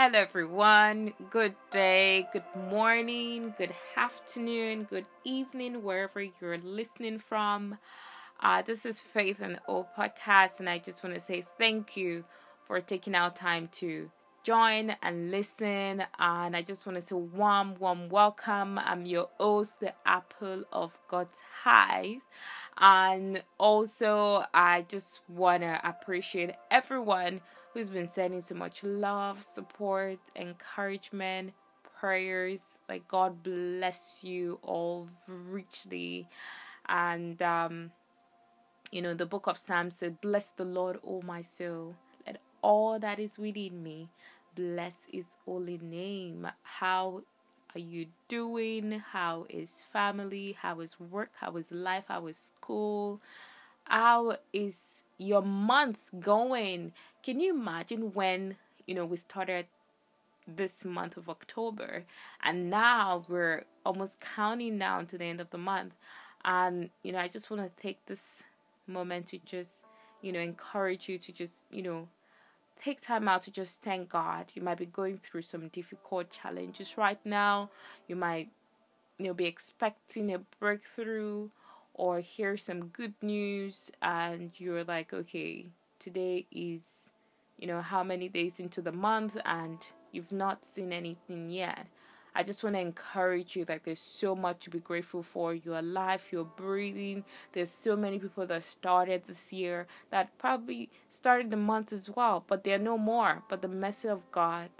Hello, 0.00 0.16
everyone. 0.16 1.12
Good 1.28 1.56
day, 1.72 2.28
good 2.32 2.44
morning, 2.70 3.52
good 3.58 3.74
afternoon, 3.96 4.84
good 4.84 5.06
evening, 5.24 5.82
wherever 5.82 6.22
you're 6.22 6.58
listening 6.58 7.18
from. 7.18 7.78
Uh, 8.38 8.62
this 8.62 8.86
is 8.86 9.00
Faith 9.00 9.38
and 9.40 9.58
Hope 9.66 9.88
podcast, 9.98 10.60
and 10.60 10.70
I 10.70 10.78
just 10.78 11.02
want 11.02 11.16
to 11.16 11.20
say 11.20 11.44
thank 11.58 11.96
you 11.96 12.22
for 12.64 12.80
taking 12.80 13.16
out 13.16 13.34
time 13.34 13.70
to 13.80 14.08
join 14.44 14.94
and 15.02 15.32
listen. 15.32 16.04
And 16.20 16.56
I 16.56 16.62
just 16.62 16.86
want 16.86 16.94
to 16.94 17.02
say 17.02 17.16
warm, 17.16 17.74
warm 17.80 18.08
welcome. 18.08 18.78
I'm 18.78 19.04
your 19.04 19.30
host, 19.40 19.80
the 19.80 19.94
apple 20.06 20.62
of 20.72 20.96
God's 21.08 21.40
eyes. 21.66 22.20
And 22.76 23.42
also, 23.58 24.44
I 24.54 24.82
just 24.82 25.22
want 25.28 25.64
to 25.64 25.80
appreciate 25.82 26.52
everyone 26.70 27.40
who's 27.72 27.90
been 27.90 28.08
sending 28.08 28.42
so 28.42 28.54
much 28.54 28.82
love, 28.82 29.42
support, 29.42 30.18
encouragement, 30.36 31.52
prayers. 32.00 32.60
Like, 32.88 33.06
God 33.08 33.42
bless 33.42 34.20
you 34.22 34.58
all 34.62 35.08
richly. 35.26 36.28
And, 36.88 37.40
um, 37.42 37.92
you 38.90 39.02
know, 39.02 39.14
the 39.14 39.26
book 39.26 39.46
of 39.46 39.58
Psalms 39.58 39.96
said, 39.96 40.20
Bless 40.20 40.50
the 40.50 40.64
Lord, 40.64 40.98
O 41.06 41.22
my 41.22 41.42
soul. 41.42 41.96
Let 42.26 42.40
all 42.62 42.98
that 42.98 43.18
is 43.18 43.38
within 43.38 43.82
me 43.82 44.08
bless 44.58 45.06
his 45.12 45.26
holy 45.44 45.78
name. 45.78 46.48
How 46.62 47.22
are 47.74 47.78
you 47.78 48.06
doing? 48.26 49.02
How 49.12 49.46
is 49.48 49.82
family? 49.92 50.56
How 50.60 50.80
is 50.80 50.98
work? 50.98 51.30
How 51.40 51.56
is 51.56 51.70
life? 51.70 52.04
How 52.08 52.26
is 52.26 52.36
school? 52.36 53.20
How 53.84 54.36
is 54.52 54.76
your 55.16 55.42
month 55.42 55.98
going? 56.18 56.92
Can 57.28 57.40
you 57.40 57.54
imagine 57.54 58.14
when, 58.14 58.56
you 58.86 58.94
know, 58.94 59.04
we 59.04 59.18
started 59.18 59.66
this 60.46 60.82
month 60.82 61.18
of 61.18 61.28
October 61.28 62.04
and 62.42 62.70
now 62.70 63.26
we're 63.28 63.64
almost 63.84 64.18
counting 64.18 64.78
down 64.78 65.04
to 65.08 65.18
the 65.18 65.26
end 65.26 65.38
of 65.38 65.50
the 65.50 65.58
month. 65.58 65.92
And, 66.42 66.88
you 67.02 67.12
know, 67.12 67.18
I 67.18 67.28
just 67.28 67.50
want 67.50 67.62
to 67.64 67.82
take 67.82 67.98
this 68.06 68.22
moment 68.86 69.26
to 69.26 69.38
just, 69.44 69.84
you 70.22 70.32
know, 70.32 70.40
encourage 70.40 71.06
you 71.10 71.18
to 71.18 71.30
just, 71.30 71.52
you 71.70 71.82
know, 71.82 72.08
take 72.82 73.02
time 73.02 73.28
out 73.28 73.42
to 73.42 73.50
just 73.50 73.82
thank 73.82 74.08
God. 74.08 74.46
You 74.54 74.62
might 74.62 74.78
be 74.78 74.86
going 74.86 75.18
through 75.18 75.42
some 75.42 75.68
difficult 75.68 76.30
challenges 76.30 76.96
right 76.96 77.20
now. 77.26 77.68
You 78.06 78.16
might, 78.16 78.48
you 79.18 79.26
know, 79.26 79.34
be 79.34 79.44
expecting 79.44 80.32
a 80.32 80.38
breakthrough 80.58 81.50
or 81.92 82.20
hear 82.20 82.56
some 82.56 82.86
good 82.86 83.12
news 83.20 83.90
and 84.00 84.52
you're 84.56 84.82
like, 84.82 85.12
okay, 85.12 85.66
today 85.98 86.46
is, 86.50 86.84
you 87.58 87.66
know, 87.66 87.82
how 87.82 88.02
many 88.02 88.28
days 88.28 88.60
into 88.60 88.80
the 88.80 88.92
month 88.92 89.36
and 89.44 89.78
you've 90.12 90.32
not 90.32 90.64
seen 90.64 90.92
anything 90.92 91.50
yet. 91.50 91.86
I 92.34 92.42
just 92.44 92.62
want 92.62 92.76
to 92.76 92.80
encourage 92.80 93.56
you 93.56 93.64
that 93.64 93.82
there's 93.84 93.98
so 94.00 94.36
much 94.36 94.62
to 94.64 94.70
be 94.70 94.78
grateful 94.78 95.22
for. 95.22 95.54
You're 95.54 95.78
alive, 95.78 96.24
you're 96.30 96.44
breathing. 96.44 97.24
There's 97.52 97.70
so 97.70 97.96
many 97.96 98.18
people 98.18 98.46
that 98.46 98.62
started 98.62 99.24
this 99.26 99.52
year 99.52 99.86
that 100.10 100.36
probably 100.38 100.90
started 101.10 101.50
the 101.50 101.56
month 101.56 101.92
as 101.92 102.08
well, 102.08 102.44
but 102.46 102.62
they're 102.62 102.78
no 102.78 102.96
more. 102.96 103.42
But 103.48 103.62
the 103.62 103.68
mercy 103.68 104.08
of 104.08 104.30
God, 104.30 104.70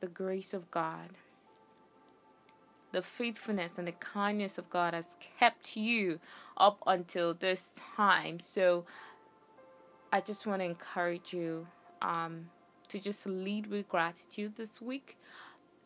the 0.00 0.08
grace 0.08 0.52
of 0.52 0.70
God, 0.70 1.10
the 2.90 3.02
faithfulness 3.02 3.78
and 3.78 3.86
the 3.86 3.92
kindness 3.92 4.58
of 4.58 4.70
God 4.70 4.94
has 4.94 5.16
kept 5.38 5.76
you 5.76 6.20
up 6.56 6.82
until 6.86 7.34
this 7.34 7.70
time. 7.96 8.40
So 8.40 8.86
I 10.12 10.20
just 10.20 10.46
want 10.46 10.60
to 10.60 10.64
encourage 10.64 11.32
you 11.32 11.66
um, 12.00 12.50
to 12.88 12.98
just 12.98 13.26
lead 13.26 13.66
with 13.66 13.88
gratitude 13.88 14.54
this 14.56 14.80
week. 14.80 15.16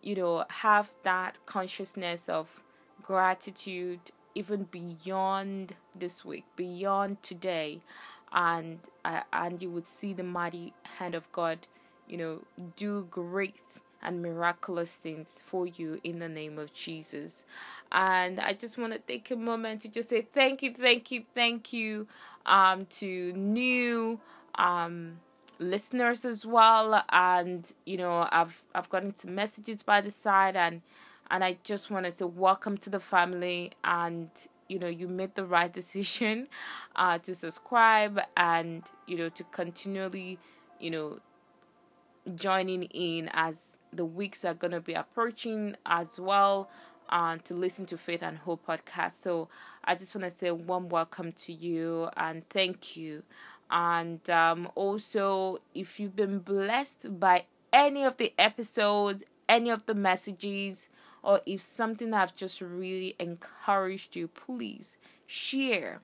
You 0.01 0.15
know, 0.17 0.45
have 0.49 0.91
that 1.03 1.39
consciousness 1.47 2.29
of 2.29 2.49
gratitude 3.03 4.01
even 4.35 4.65
beyond 4.65 5.75
this 5.95 6.25
week, 6.25 6.45
beyond 6.57 7.23
today, 7.23 7.81
and 8.33 8.79
uh, 9.05 9.21
and 9.33 9.61
you 9.61 9.71
would 9.71 9.89
see 9.89 10.13
the 10.13 10.23
mighty 10.23 10.73
hand 10.99 11.15
of 11.15 11.31
God, 11.33 11.67
you 12.09 12.17
know, 12.17 12.43
do 12.77 13.07
great 13.11 13.57
and 14.03 14.21
miraculous 14.21 14.91
things 14.91 15.39
for 15.47 15.67
you 15.67 16.01
in 16.03 16.19
the 16.19 16.29
name 16.29 16.59
of 16.59 16.73
Jesus. 16.73 17.45
And 17.93 18.41
I 18.41 18.53
just 18.53 18.77
want 18.77 18.93
to 18.93 18.99
take 18.99 19.31
a 19.31 19.37
moment 19.37 19.83
to 19.83 19.89
just 19.89 20.09
say 20.11 20.23
thank 20.23 20.63
you, 20.63 20.75
thank 20.75 21.11
you, 21.11 21.25
thank 21.35 21.73
you 21.73 22.09
um, 22.47 22.87
to 23.01 23.33
new 23.33 24.21
um, 24.57 25.21
listeners 25.59 26.25
as 26.25 26.45
well. 26.45 27.05
And 27.11 27.71
you 27.85 27.97
know, 27.97 28.29
I've 28.31 28.63
I've 28.75 28.89
gotten 28.89 29.15
some 29.15 29.35
messages 29.35 29.83
by 29.83 30.01
the 30.01 30.11
side, 30.11 30.57
and 30.57 30.83
and 31.31 31.45
I 31.45 31.59
just 31.65 31.91
want 31.91 32.07
to 32.07 32.13
say 32.13 32.25
welcome 32.25 32.77
to 32.79 32.91
the 32.91 33.01
family. 33.01 33.73
And 33.85 34.31
you 34.69 34.79
know, 34.79 34.89
you 34.89 35.09
made 35.09 35.35
the 35.35 35.45
right 35.45 35.73
decision 35.81 36.49
uh, 36.97 37.19
to 37.19 37.35
subscribe, 37.35 38.21
and 38.37 38.83
you 39.07 39.17
know, 39.17 39.29
to 39.31 39.45
continually, 39.45 40.39
you 40.81 40.91
know, 40.91 41.19
joining 42.35 42.85
in 42.85 43.29
as 43.33 43.77
the 43.93 44.05
weeks 44.05 44.45
are 44.45 44.55
going 44.55 44.71
to 44.71 44.81
be 44.81 44.95
approaching 44.95 45.77
as 45.85 46.19
well 46.19 46.69
uh, 47.13 47.37
to 47.45 47.55
listen 47.55 47.85
to 47.87 47.99
Faith 47.99 48.23
and 48.23 48.39
Hope 48.39 48.67
podcast. 48.67 49.13
So 49.23 49.49
I 49.85 49.95
just 49.95 50.15
want 50.15 50.25
to 50.25 50.37
say 50.37 50.51
warm 50.51 50.89
welcome 50.89 51.33
to 51.33 51.53
you 51.53 52.09
and 52.17 52.49
thank 52.49 52.97
you. 52.97 53.23
And 53.71 54.29
um, 54.31 54.69
also, 54.75 55.59
if 55.75 56.01
you've 56.01 56.17
been 56.17 56.39
blessed 56.41 57.21
by 57.21 57.45
any 57.73 58.03
of 58.03 58.17
the 58.17 58.33
episodes, 58.39 59.23
any 59.49 59.71
of 59.71 59.87
the 59.87 59.95
messages, 59.95 60.89
or 61.23 61.41
if 61.47 61.61
something 61.61 62.13
I've 62.15 62.35
just 62.35 62.61
really 62.61 63.15
encouraged 63.19 64.17
you, 64.17 64.29
please 64.29 64.97
share. 65.27 66.01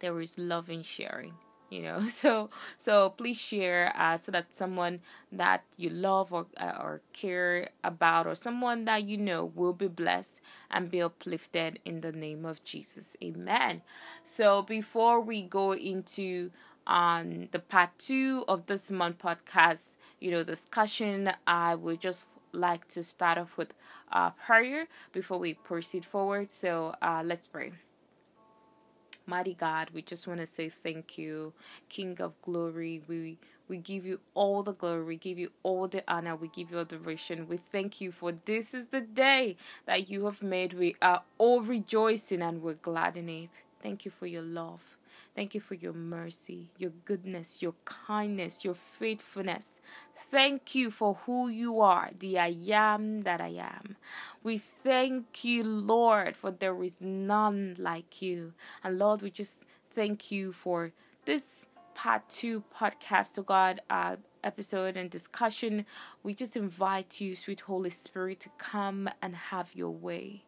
There 0.00 0.20
is 0.20 0.38
love 0.38 0.70
in 0.70 0.82
sharing 0.82 1.34
you 1.70 1.82
know? 1.82 2.00
So 2.08 2.50
so 2.78 3.10
please 3.10 3.38
share 3.38 3.92
uh, 3.96 4.16
so 4.18 4.32
that 4.32 4.54
someone 4.54 5.00
that 5.32 5.64
you 5.76 5.90
love 5.90 6.32
or 6.32 6.46
uh, 6.58 6.76
or 6.80 7.00
care 7.12 7.70
about 7.84 8.26
or 8.26 8.34
someone 8.34 8.84
that 8.86 9.04
you 9.04 9.16
know 9.16 9.44
will 9.44 9.72
be 9.72 9.88
blessed 9.88 10.40
and 10.70 10.90
be 10.90 11.02
uplifted 11.02 11.78
in 11.84 12.00
the 12.00 12.12
name 12.12 12.44
of 12.44 12.64
Jesus. 12.64 13.16
Amen. 13.22 13.82
So 14.24 14.62
before 14.62 15.20
we 15.20 15.42
go 15.42 15.72
into 15.74 16.50
um 16.86 17.48
the 17.52 17.58
part 17.58 17.90
2 17.98 18.44
of 18.48 18.66
this 18.66 18.90
month 18.90 19.18
podcast 19.18 19.90
you 20.20 20.30
know 20.30 20.42
discussion 20.42 21.30
i 21.46 21.74
would 21.74 22.00
just 22.00 22.28
like 22.52 22.88
to 22.88 23.02
start 23.02 23.36
off 23.36 23.58
with 23.58 23.74
uh 24.10 24.30
prayer 24.30 24.86
before 25.12 25.38
we 25.38 25.52
proceed 25.54 26.04
forward. 26.04 26.48
So 26.50 26.94
uh 27.02 27.22
let's 27.24 27.46
pray 27.46 27.72
Mighty 29.28 29.54
God, 29.54 29.90
we 29.94 30.02
just 30.02 30.28
want 30.28 30.40
to 30.40 30.48
say 30.48 30.70
thank 30.70 31.18
you, 31.18 31.54
King 31.90 32.18
of 32.20 32.34
glory. 32.42 33.02
We 33.08 33.38
we 33.68 33.78
give 33.78 34.06
you 34.06 34.20
all 34.34 34.64
the 34.64 34.74
glory, 34.74 35.04
we 35.04 35.16
give 35.16 35.38
you 35.38 35.52
all 35.64 35.88
the 35.88 36.04
honor, 36.08 36.36
we 36.36 36.48
give 36.50 36.72
you 36.72 36.80
adoration. 36.80 37.48
We 37.48 37.58
thank 37.72 38.02
you 38.02 38.12
for 38.12 38.32
this 38.32 38.74
is 38.74 38.88
the 38.88 39.02
day 39.02 39.56
that 39.86 40.10
you 40.10 40.26
have 40.26 40.42
made. 40.42 40.74
We 40.74 40.96
are 41.02 41.22
all 41.38 41.62
rejoicing 41.62 42.42
and 42.42 42.62
we're 42.62 42.74
glad 42.74 43.16
in 43.16 43.30
it. 43.30 43.50
Thank 43.82 44.04
you 44.06 44.12
for 44.12 44.28
your 44.28 44.42
love. 44.42 44.82
Thank 45.36 45.56
you 45.56 45.62
for 45.62 45.74
your 45.76 45.94
mercy, 45.94 46.70
your 46.78 46.92
goodness, 47.06 47.62
your 47.62 47.74
kindness, 47.86 48.64
your 48.64 48.74
faithfulness. 48.74 49.80
Thank 50.30 50.74
you 50.74 50.90
for 50.90 51.14
who 51.24 51.48
you 51.48 51.80
are, 51.80 52.10
the 52.18 52.38
I 52.38 52.54
am 52.70 53.22
that 53.22 53.40
I 53.40 53.48
am. 53.48 53.96
We 54.42 54.58
thank 54.58 55.42
you, 55.42 55.64
Lord, 55.64 56.36
for 56.36 56.50
there 56.50 56.82
is 56.84 56.96
none 57.00 57.76
like 57.78 58.20
you. 58.20 58.52
And 58.84 58.98
Lord, 58.98 59.22
we 59.22 59.30
just 59.30 59.64
thank 59.94 60.30
you 60.30 60.52
for 60.52 60.92
this 61.24 61.64
part 61.94 62.28
two 62.28 62.62
podcast, 62.78 63.38
oh 63.38 63.42
God, 63.42 63.80
uh, 63.88 64.16
episode 64.44 64.98
and 64.98 65.08
discussion. 65.08 65.86
We 66.22 66.34
just 66.34 66.56
invite 66.56 67.22
you, 67.22 67.34
sweet 67.34 67.62
Holy 67.62 67.90
Spirit, 67.90 68.40
to 68.40 68.50
come 68.58 69.08
and 69.22 69.34
have 69.34 69.74
your 69.74 69.90
way. 69.90 70.44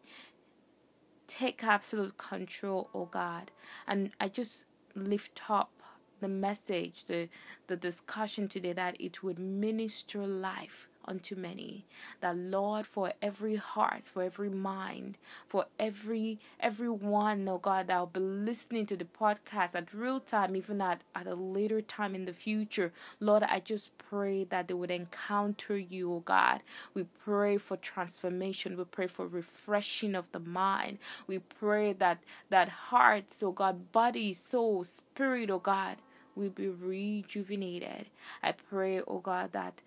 Take 1.26 1.64
absolute 1.64 2.18
control, 2.18 2.90
oh 2.94 3.06
God. 3.06 3.50
And 3.86 4.10
I 4.20 4.28
just 4.28 4.66
lift 4.94 5.40
up 5.48 5.79
the 6.20 6.28
message, 6.28 7.04
the, 7.06 7.28
the 7.66 7.76
discussion 7.76 8.48
today 8.48 8.72
that 8.72 9.00
it 9.00 9.22
would 9.22 9.38
minister 9.38 10.26
life 10.26 10.88
unto 11.04 11.34
many. 11.34 11.84
That 12.20 12.36
lord 12.36 12.86
for 12.86 13.12
every 13.22 13.56
heart 13.56 14.06
for 14.06 14.22
every 14.22 14.48
mind 14.50 15.18
for 15.48 15.66
every 15.78 16.38
everyone 16.60 17.48
oh 17.48 17.58
god 17.58 17.88
that 17.88 17.98
will 17.98 18.06
be 18.06 18.20
listening 18.20 18.86
to 18.86 18.96
the 18.96 19.04
podcast 19.04 19.74
at 19.74 19.92
real 19.92 20.20
time 20.20 20.54
even 20.56 20.80
at, 20.80 21.02
at 21.14 21.26
a 21.26 21.34
later 21.34 21.80
time 21.80 22.14
in 22.14 22.24
the 22.24 22.32
future. 22.32 22.92
Lord 23.18 23.42
i 23.42 23.60
just 23.60 23.96
pray 23.98 24.44
that 24.44 24.68
they 24.68 24.74
would 24.74 24.90
encounter 24.90 25.76
you 25.76 26.12
oh 26.14 26.20
god. 26.20 26.60
We 26.94 27.04
pray 27.24 27.56
for 27.58 27.76
transformation. 27.76 28.76
We 28.76 28.84
pray 28.84 29.06
for 29.06 29.26
refreshing 29.26 30.14
of 30.14 30.30
the 30.32 30.40
mind. 30.40 30.98
We 31.26 31.38
pray 31.38 31.92
that 31.94 32.22
that 32.50 32.68
hearts 32.68 33.42
oh 33.42 33.52
god 33.52 33.92
body 33.92 34.32
soul 34.32 34.84
spirit 34.84 35.50
oh 35.50 35.58
god 35.58 35.96
will 36.34 36.50
be 36.50 36.68
rejuvenated 36.68 38.06
i 38.42 38.52
pray 38.52 39.00
oh 39.06 39.18
god 39.18 39.52
that 39.52 39.80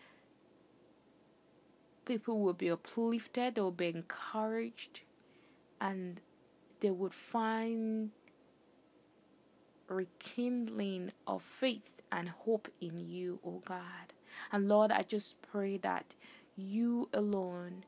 people 2.05 2.39
will 2.39 2.53
be 2.53 2.69
uplifted, 2.69 3.55
they'll 3.55 3.71
be 3.71 3.87
encouraged, 3.87 5.01
and 5.79 6.19
they 6.79 6.89
would 6.91 7.13
find 7.13 8.11
rekindling 9.87 11.11
of 11.27 11.41
faith 11.43 11.89
and 12.11 12.29
hope 12.29 12.67
in 12.81 12.97
you, 12.97 13.39
O 13.43 13.49
oh 13.49 13.61
God. 13.65 14.13
And 14.51 14.67
Lord, 14.67 14.91
I 14.91 15.03
just 15.03 15.41
pray 15.41 15.77
that 15.77 16.15
you 16.55 17.09
alone 17.13 17.85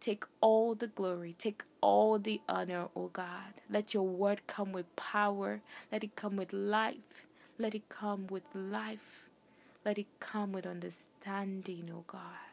take 0.00 0.24
all 0.40 0.74
the 0.74 0.86
glory, 0.86 1.34
take 1.38 1.62
all 1.84 2.18
the 2.18 2.40
honor, 2.48 2.84
O 2.96 3.02
oh 3.02 3.10
God. 3.12 3.52
Let 3.68 3.92
your 3.92 4.06
word 4.06 4.40
come 4.46 4.72
with 4.72 4.96
power, 4.96 5.60
let 5.92 6.02
it 6.02 6.16
come 6.16 6.36
with 6.36 6.50
life, 6.54 7.26
let 7.58 7.74
it 7.74 7.90
come 7.90 8.26
with 8.28 8.44
life, 8.54 9.28
let 9.84 9.98
it 9.98 10.06
come 10.18 10.52
with 10.52 10.66
understanding, 10.66 11.90
O 11.92 11.96
oh 11.98 12.04
God. 12.06 12.48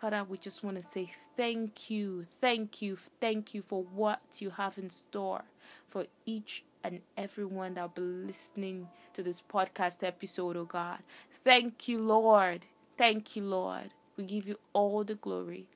Father, 0.00 0.22
we 0.22 0.38
just 0.38 0.62
want 0.62 0.76
to 0.76 0.84
say 0.84 1.12
thank 1.36 1.90
you, 1.90 2.26
thank 2.40 2.80
you, 2.80 2.96
thank 3.20 3.54
you 3.54 3.64
for 3.66 3.82
what 3.82 4.20
you 4.38 4.50
have 4.50 4.78
in 4.78 4.88
store 4.88 5.42
for 5.90 6.04
each 6.24 6.62
and 6.84 7.00
everyone 7.16 7.74
that 7.74 7.82
will 7.82 8.04
be 8.04 8.26
listening 8.28 8.86
to 9.14 9.24
this 9.24 9.42
podcast 9.52 10.04
episode, 10.04 10.56
oh 10.56 10.64
God. 10.64 11.00
Thank 11.42 11.88
you, 11.88 11.98
Lord. 11.98 12.66
Thank 12.96 13.34
you, 13.34 13.42
Lord. 13.42 13.90
We 14.16 14.22
give 14.22 14.46
you 14.46 14.60
all 14.72 15.02
the 15.02 15.16
glory. 15.16 15.66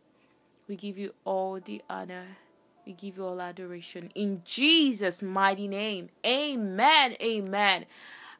We 0.69 0.77
give 0.77 0.97
you 0.97 1.15
all 1.25 1.61
the 1.61 1.83
honor. 1.91 2.37
We 2.87 2.93
give 2.93 3.17
you 3.17 3.25
all 3.25 3.41
adoration. 3.41 4.11
In 4.15 4.43
Jesus' 4.45 5.23
mighty 5.23 5.69
name. 5.69 6.11
Amen. 6.25 7.17
Amen. 7.21 7.87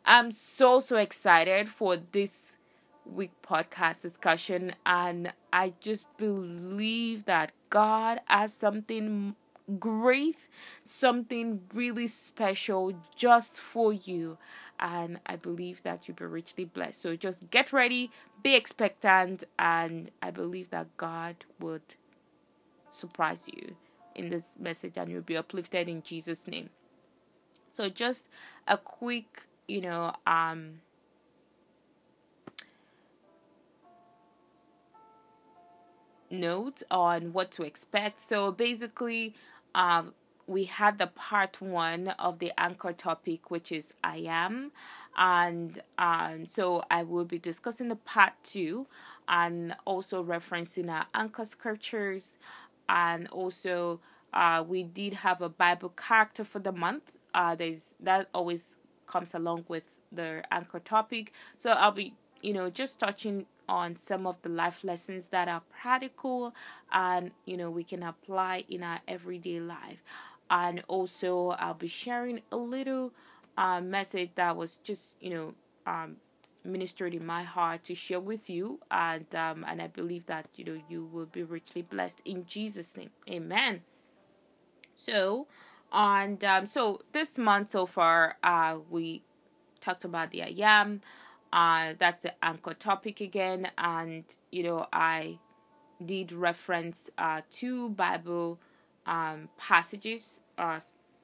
I'm 0.05 0.33
so, 0.33 0.81
so 0.81 0.97
excited 0.97 1.69
for 1.69 1.97
this 1.97 2.57
week 3.05 3.31
podcast 3.47 4.03
discussion. 4.03 4.75
And 4.85 5.33
I 5.53 5.75
just 5.81 6.07
believe 6.17 7.25
that 7.27 7.53
God 7.71 8.21
has 8.27 8.53
something 8.53 9.37
great, 9.79 10.37
something 10.85 11.61
really 11.73 12.07
special 12.07 12.93
just 13.17 13.61
for 13.61 13.93
you. 13.93 14.39
And 14.81 15.21
I 15.27 15.37
believe 15.37 15.83
that 15.85 16.09
you'll 16.09 16.17
be 16.17 16.25
richly 16.25 16.65
blessed. 16.65 17.01
So 17.01 17.15
just 17.15 17.51
get 17.51 17.73
ready, 17.73 18.11
be 18.43 18.57
expectant, 18.57 19.45
and 19.59 20.11
I 20.21 20.33
believe 20.33 20.71
that 20.71 20.97
God 20.97 21.45
would 21.61 21.83
surprise 22.93 23.49
you 23.49 23.77
in 24.15 24.31
this 24.31 24.45
message 24.59 24.95
and 24.97 25.11
you'll 25.11 25.23
be 25.23 25.37
uplifted 25.37 25.89
in 25.89 26.03
Jesus' 26.03 26.47
name. 26.47 26.71
So 27.77 27.89
just 27.89 28.27
a 28.69 28.77
quick, 28.79 29.45
you 29.67 29.81
know, 29.81 30.15
um 30.27 30.83
note 36.33 36.83
on 36.91 37.33
what 37.33 37.51
to 37.53 37.63
expect. 37.63 38.27
So 38.27 38.51
basically, 38.51 39.35
um, 39.75 40.15
we 40.47 40.65
had 40.65 40.99
the 40.99 41.07
part 41.07 41.61
one 41.61 42.09
of 42.19 42.39
the 42.41 42.53
anchor 42.59 42.93
topic, 42.93 43.51
which 43.51 43.71
is 43.71 43.95
I 44.03 44.25
am, 44.29 44.73
and 45.17 45.81
um, 45.99 46.47
so 46.47 46.83
I 46.91 47.05
will 47.05 47.25
be 47.25 47.39
discussing 47.39 47.89
the 47.89 47.97
part 47.97 48.33
two 48.43 48.87
and 49.29 49.77
also 49.85 50.23
referencing 50.23 50.91
our 50.91 51.07
anchor 51.15 51.45
scriptures, 51.45 52.33
and 52.93 53.27
also 53.29 53.99
uh, 54.35 54.63
we 54.67 54.85
did 54.85 55.15
have 55.15 55.41
a 55.43 55.49
Bible 55.49 55.89
character 55.91 56.45
for 56.45 56.61
the 56.61 56.73
month. 56.73 57.11
Uh, 57.35 57.55
there's 57.57 57.87
that 57.99 58.29
always 58.35 58.77
comes 59.07 59.35
along 59.35 59.65
with 59.67 59.83
the 60.13 60.45
anchor 60.53 60.79
topic, 60.79 61.33
so 61.59 61.71
I'll 61.71 61.91
be 61.91 62.15
you 62.43 62.53
know 62.53 62.71
just 62.71 63.01
touching 63.01 63.47
on 63.69 63.97
some 63.97 64.27
of 64.27 64.41
the 64.43 64.49
life 64.49 64.85
lessons 64.85 65.29
that 65.29 65.49
are 65.49 65.63
practical 65.81 66.55
and 66.93 67.31
you 67.47 67.57
know 67.57 67.71
we 67.71 67.83
can 67.83 68.03
apply 68.03 68.65
in 68.69 68.83
our 68.83 69.01
everyday 69.09 69.61
life 69.61 70.03
and 70.51 70.83
also 70.89 71.51
i'll 71.61 71.73
be 71.73 71.87
sharing 71.87 72.41
a 72.51 72.57
little 72.57 73.13
uh, 73.57 73.81
message 73.81 74.31
that 74.35 74.57
was 74.57 74.79
just 74.83 75.15
you 75.21 75.31
know 75.31 75.55
um, 75.87 76.17
ministered 76.65 77.15
in 77.15 77.25
my 77.27 77.43
heart 77.43 77.85
to 77.85 77.95
share 77.95 78.21
with 78.21 78.49
you 78.51 78.79
and 78.91 79.35
um, 79.35 79.65
and 79.69 79.83
i 79.83 79.87
believe 79.87 80.27
that 80.27 80.47
you 80.57 80.65
know 80.65 80.81
you 80.89 81.05
will 81.05 81.27
be 81.27 81.43
richly 81.43 81.83
blessed 81.83 82.21
in 82.25 82.45
jesus 82.47 82.97
name 82.97 83.11
amen 83.29 83.81
so 84.95 85.47
and 85.93 86.43
um, 86.45 86.67
so 86.67 87.01
this 87.13 87.39
month 87.39 87.71
so 87.71 87.87
far 87.87 88.37
uh, 88.43 88.79
we 88.91 89.23
talked 89.81 90.05
about 90.05 90.31
the 90.31 90.43
i 90.43 90.55
am 90.59 91.01
uh, 91.53 91.95
that's 91.99 92.21
the 92.21 92.33
anchor 92.43 92.75
topic 92.75 93.21
again, 93.21 93.71
and 93.77 94.25
you 94.51 94.63
know 94.63 94.87
I 94.93 95.39
did 96.05 96.33
reference 96.33 97.11
uh, 97.19 97.43
two 97.51 97.91
Bible 97.91 98.59
um, 99.07 99.49
passages. 99.59 100.41
Uh, 100.57 100.81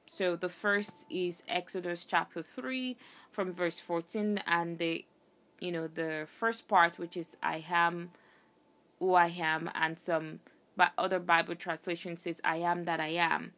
so 0.07 0.35
the 0.35 0.49
first 0.49 1.05
is 1.09 1.43
Exodus 1.47 2.05
chapter 2.05 2.43
three 2.43 2.97
from 3.31 3.51
verse 3.51 3.79
fourteen, 3.79 4.39
and 4.45 4.77
the 4.77 5.05
you 5.59 5.71
know 5.71 5.87
the 5.87 6.27
first 6.39 6.67
part 6.67 6.97
which 6.97 7.17
is 7.17 7.37
I 7.43 7.63
am 7.69 8.11
who 8.99 9.13
I 9.13 9.27
am, 9.27 9.69
and 9.75 9.99
some 9.99 10.39
but 10.75 10.93
other 10.97 11.19
Bible 11.19 11.55
translation 11.55 12.15
says 12.15 12.39
I 12.43 12.57
am 12.57 12.85
that 12.85 12.99
I 12.99 13.09
am. 13.09 13.51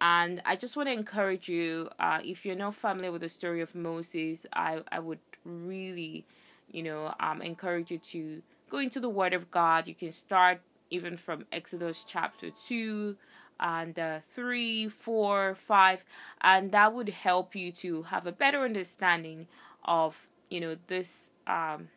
And 0.00 0.42
I 0.44 0.56
just 0.56 0.76
want 0.76 0.88
to 0.88 0.92
encourage 0.92 1.48
you, 1.48 1.90
uh, 1.98 2.20
if 2.24 2.44
you're 2.44 2.56
not 2.56 2.74
familiar 2.74 3.12
with 3.12 3.20
the 3.22 3.28
story 3.28 3.60
of 3.60 3.74
Moses, 3.74 4.46
I, 4.52 4.82
I 4.90 4.98
would 4.98 5.20
really, 5.44 6.24
you 6.72 6.82
know, 6.82 7.14
um, 7.20 7.40
encourage 7.40 7.90
you 7.90 7.98
to 7.98 8.42
go 8.68 8.78
into 8.78 9.00
the 9.00 9.08
Word 9.08 9.34
of 9.34 9.50
God. 9.50 9.86
You 9.86 9.94
can 9.94 10.10
start 10.10 10.60
even 10.90 11.16
from 11.16 11.46
Exodus 11.52 12.04
chapter 12.06 12.50
2 12.66 13.16
and 13.60 13.96
uh, 13.98 14.18
3, 14.30 14.88
4, 14.88 15.54
5, 15.54 16.04
and 16.40 16.72
that 16.72 16.92
would 16.92 17.10
help 17.10 17.54
you 17.54 17.70
to 17.72 18.02
have 18.02 18.26
a 18.26 18.32
better 18.32 18.60
understanding 18.64 19.46
of, 19.84 20.26
you 20.50 20.60
know, 20.60 20.76
this. 20.88 21.28
Um, 21.46 21.88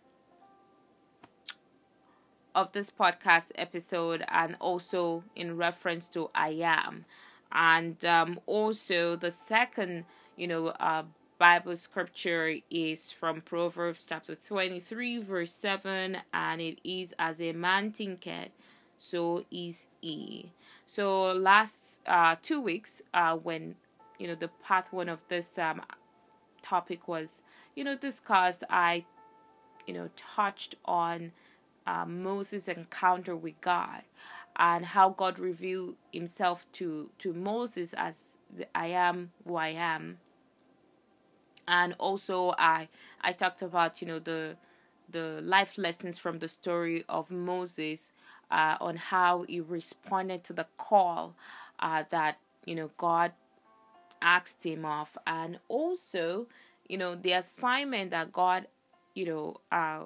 of 2.54 2.72
this 2.72 2.90
podcast 2.90 3.44
episode 3.56 4.24
and 4.30 4.56
also 4.62 5.24
in 5.36 5.58
reference 5.58 6.08
to 6.08 6.30
I 6.34 6.52
am 6.64 7.04
and 7.52 8.04
um, 8.06 8.40
also 8.46 9.18
the 9.18 9.30
second 9.30 10.06
you 10.38 10.48
know 10.48 10.68
uh, 10.68 11.04
Bible 11.38 11.76
scripture 11.76 12.56
is 12.72 13.12
from 13.12 13.42
Proverbs 13.42 14.06
chapter 14.08 14.36
23, 14.36 15.18
verse 15.22 15.52
7, 15.52 16.18
and 16.34 16.62
it 16.62 16.80
is 16.86 17.14
as 17.20 17.42
a 17.42 17.52
man 17.52 17.92
thinketh, 17.92 18.52
so 18.98 19.44
is 19.52 19.86
he. 20.00 20.54
So, 20.88 21.34
last 21.34 22.00
uh, 22.08 22.38
two 22.42 22.62
weeks, 22.62 23.02
uh, 23.14 23.36
when 23.36 23.76
you 24.18 24.28
know 24.30 24.36
the 24.36 24.48
part 24.64 24.94
one 24.94 25.10
of 25.10 25.24
this 25.28 25.58
um, 25.60 25.82
topic 26.62 27.08
was 27.10 27.42
you 27.76 27.84
know 27.84 27.98
discussed, 27.98 28.64
I 28.70 29.04
you 29.88 29.94
know 29.94 30.10
touched 30.16 30.76
on 30.86 31.32
uh, 31.88 32.06
Moses' 32.06 32.68
encounter 32.68 33.36
with 33.36 33.60
God 33.62 34.02
and 34.56 34.86
how 34.86 35.10
God 35.10 35.40
revealed 35.40 35.96
Himself 36.12 36.66
to 36.74 37.10
to 37.20 37.34
Moses 37.34 37.94
as 37.94 38.16
the, 38.56 38.68
I 38.76 38.88
am 38.88 39.32
who 39.46 39.56
I 39.56 39.70
am. 39.70 40.20
And 41.68 41.96
also 42.00 42.54
I 42.58 42.88
I 43.22 43.34
talked 43.34 43.62
about 43.62 44.02
you 44.02 44.08
know 44.08 44.20
the 44.20 44.58
the 45.10 45.40
life 45.44 45.78
lessons 45.78 46.18
from 46.18 46.40
the 46.40 46.48
story 46.48 47.04
of 47.08 47.30
Moses 47.30 48.12
uh, 48.52 48.78
on 48.80 48.98
how 48.98 49.44
he 49.48 49.60
responded 49.60 50.44
to 50.46 50.54
the 50.54 50.68
call 50.78 51.36
uh, 51.80 52.04
that 52.10 52.38
you 52.66 52.76
know 52.76 52.92
God 52.98 53.34
asked 54.22 54.64
him 54.64 54.86
of, 54.86 55.18
and 55.28 55.60
also 55.68 56.48
you 56.88 56.98
know 56.98 57.16
the 57.16 57.34
assignment 57.34 58.12
that 58.12 58.32
God 58.32 58.68
you 59.16 59.26
know 59.26 59.58
uh, 59.72 60.04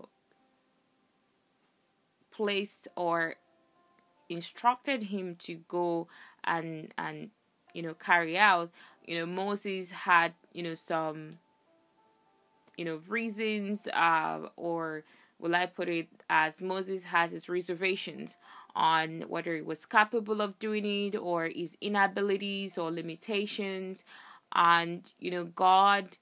placed 2.32 2.88
or 2.96 3.36
instructed 4.30 5.04
him 5.04 5.36
to 5.36 5.56
go 5.68 6.08
and 6.46 6.94
and 6.98 7.32
you 7.74 7.82
know 7.82 7.94
carry 7.94 8.38
out. 8.38 8.72
You 9.06 9.20
know 9.20 9.26
Moses 9.26 9.92
had 9.92 10.34
you 10.54 10.64
know 10.64 10.76
some 10.76 11.40
you 12.80 12.86
know, 12.86 13.02
reasons, 13.10 13.90
uh, 13.90 14.40
or 14.56 15.04
will 15.38 15.54
I 15.54 15.66
put 15.66 15.90
it 15.90 16.08
as 16.30 16.62
Moses 16.62 17.04
has 17.04 17.30
his 17.32 17.50
reservations 17.50 18.38
on 18.74 19.24
whether 19.28 19.54
he 19.54 19.62
was 19.62 19.86
capable 19.86 20.40
of 20.42 20.58
doing 20.60 20.86
it 20.86 21.18
or 21.18 21.50
his 21.54 21.76
inabilities 21.82 22.78
or 22.78 22.90
limitations. 22.90 24.06
And, 24.56 25.04
you 25.20 25.30
know, 25.30 25.44
God, 25.44 26.18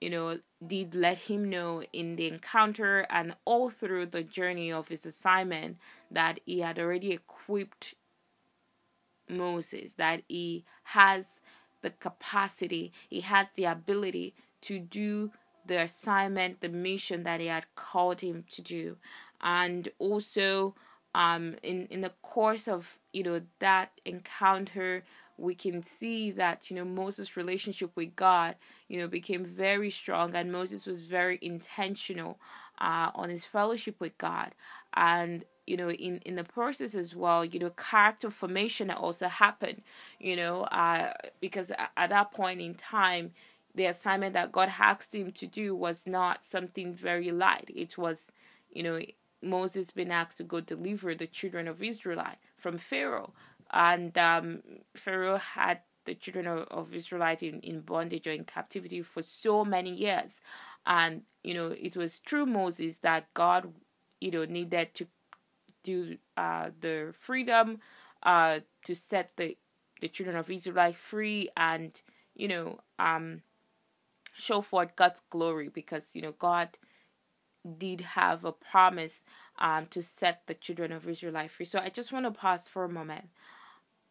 you 0.00 0.10
know, 0.10 0.38
did 0.64 0.94
let 0.94 1.18
him 1.18 1.48
know 1.48 1.82
in 1.92 2.16
the 2.16 2.26
encounter 2.26 3.06
and 3.10 3.36
all 3.44 3.70
through 3.70 4.06
the 4.06 4.22
journey 4.22 4.72
of 4.72 4.88
his 4.88 5.06
assignment 5.06 5.78
that 6.10 6.40
he 6.44 6.60
had 6.60 6.78
already 6.78 7.12
equipped 7.12 7.94
Moses, 9.28 9.94
that 9.94 10.22
he 10.28 10.64
has 10.84 11.24
the 11.82 11.90
capacity, 11.90 12.92
he 13.08 13.20
has 13.20 13.46
the 13.54 13.64
ability 13.64 14.34
to 14.62 14.78
do 14.78 15.30
the 15.66 15.82
assignment, 15.82 16.60
the 16.60 16.68
mission 16.68 17.24
that 17.24 17.40
he 17.40 17.46
had 17.46 17.66
called 17.76 18.20
him 18.20 18.44
to 18.52 18.62
do. 18.62 18.96
and 19.40 19.88
also 19.98 20.74
um, 21.14 21.54
in 21.62 21.86
in 21.86 22.00
the 22.00 22.12
course 22.22 22.66
of 22.68 22.98
you 23.12 23.22
know 23.22 23.40
that 23.60 23.92
encounter 24.04 25.04
we 25.38 25.54
can 25.54 25.82
see 25.82 26.30
that 26.32 26.70
you 26.70 26.76
know 26.76 26.84
Moses' 26.84 27.36
relationship 27.36 27.90
with 27.94 28.16
God 28.16 28.56
you 28.88 28.98
know 28.98 29.08
became 29.08 29.44
very 29.44 29.90
strong 29.90 30.34
and 30.34 30.52
Moses 30.52 30.86
was 30.86 31.04
very 31.04 31.38
intentional 31.40 32.38
uh, 32.80 33.10
on 33.14 33.30
his 33.30 33.44
fellowship 33.44 33.96
with 34.00 34.16
God. 34.18 34.54
And 34.94 35.44
you 35.66 35.76
know 35.76 35.90
in 35.90 36.18
in 36.24 36.36
the 36.36 36.44
process 36.44 36.94
as 36.94 37.14
well 37.14 37.44
you 37.44 37.58
know 37.58 37.70
character 37.70 38.30
formation 38.30 38.90
also 38.90 39.28
happened 39.28 39.82
you 40.18 40.34
know 40.34 40.62
uh, 40.62 41.12
because 41.40 41.70
at 41.96 42.08
that 42.10 42.32
point 42.32 42.60
in 42.60 42.74
time 42.74 43.32
the 43.74 43.86
assignment 43.86 44.34
that 44.34 44.50
God 44.52 44.72
asked 44.78 45.14
him 45.14 45.30
to 45.32 45.46
do 45.46 45.74
was 45.74 46.04
not 46.06 46.44
something 46.44 46.94
very 46.94 47.30
light. 47.30 47.70
It 47.74 47.96
was 47.96 48.26
you 48.72 48.82
know 48.82 49.00
Moses 49.42 49.90
been 49.92 50.10
asked 50.10 50.38
to 50.38 50.44
go 50.44 50.60
deliver 50.60 51.14
the 51.14 51.26
children 51.26 51.68
of 51.68 51.82
Israel 51.82 52.24
from 52.56 52.76
Pharaoh, 52.78 53.32
and 53.72 54.16
um, 54.18 54.62
Pharaoh 54.94 55.36
had 55.38 55.80
the 56.04 56.14
children 56.14 56.46
of, 56.46 56.66
of 56.70 56.94
Israelite 56.94 57.42
in, 57.42 57.60
in 57.60 57.80
bondage 57.80 58.26
or 58.26 58.32
in 58.32 58.44
captivity 58.44 59.02
for 59.02 59.22
so 59.22 59.64
many 59.64 59.94
years, 59.94 60.40
and 60.86 61.22
you 61.42 61.54
know 61.54 61.68
it 61.68 61.96
was 61.96 62.20
through 62.26 62.46
Moses 62.46 62.98
that 62.98 63.32
God, 63.34 63.72
you 64.20 64.30
know, 64.30 64.44
needed 64.44 64.94
to 64.94 65.06
do 65.84 66.16
uh, 66.36 66.70
the 66.80 67.14
freedom, 67.18 67.80
uh, 68.22 68.60
to 68.84 68.94
set 68.94 69.32
the 69.36 69.56
the 70.00 70.08
children 70.08 70.36
of 70.36 70.50
Israel 70.50 70.92
free, 70.92 71.50
and 71.56 72.00
you 72.34 72.48
know, 72.48 72.80
um, 72.98 73.42
show 74.34 74.60
forth 74.62 74.96
God's 74.96 75.22
glory 75.30 75.68
because 75.68 76.14
you 76.14 76.22
know 76.22 76.32
God 76.32 76.78
did 77.78 78.00
have 78.00 78.44
a 78.44 78.52
promise 78.52 79.22
um, 79.58 79.86
to 79.86 80.02
set 80.02 80.42
the 80.46 80.54
children 80.54 80.92
of 80.92 81.08
Israel 81.08 81.48
free. 81.48 81.66
So 81.66 81.78
I 81.80 81.90
just 81.90 82.12
want 82.12 82.24
to 82.26 82.30
pause 82.30 82.68
for 82.68 82.84
a 82.84 82.88
moment. 82.88 83.28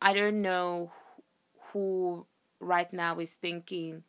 I 0.01 0.13
don't 0.13 0.41
know 0.41 0.91
who 1.71 2.27
right 2.59 2.91
now 2.93 3.19
is 3.19 3.33
thinking, 3.33 4.03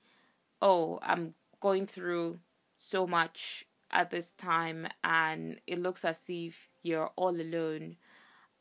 oh, 0.60 0.98
I'm 1.02 1.34
going 1.60 1.86
through 1.86 2.40
so 2.78 3.06
much 3.06 3.64
at 3.90 4.10
this 4.10 4.32
time, 4.32 4.86
and 5.02 5.60
it 5.66 5.78
looks 5.78 6.04
as 6.04 6.22
if 6.28 6.68
you're 6.82 7.10
all 7.16 7.40
alone. 7.40 7.96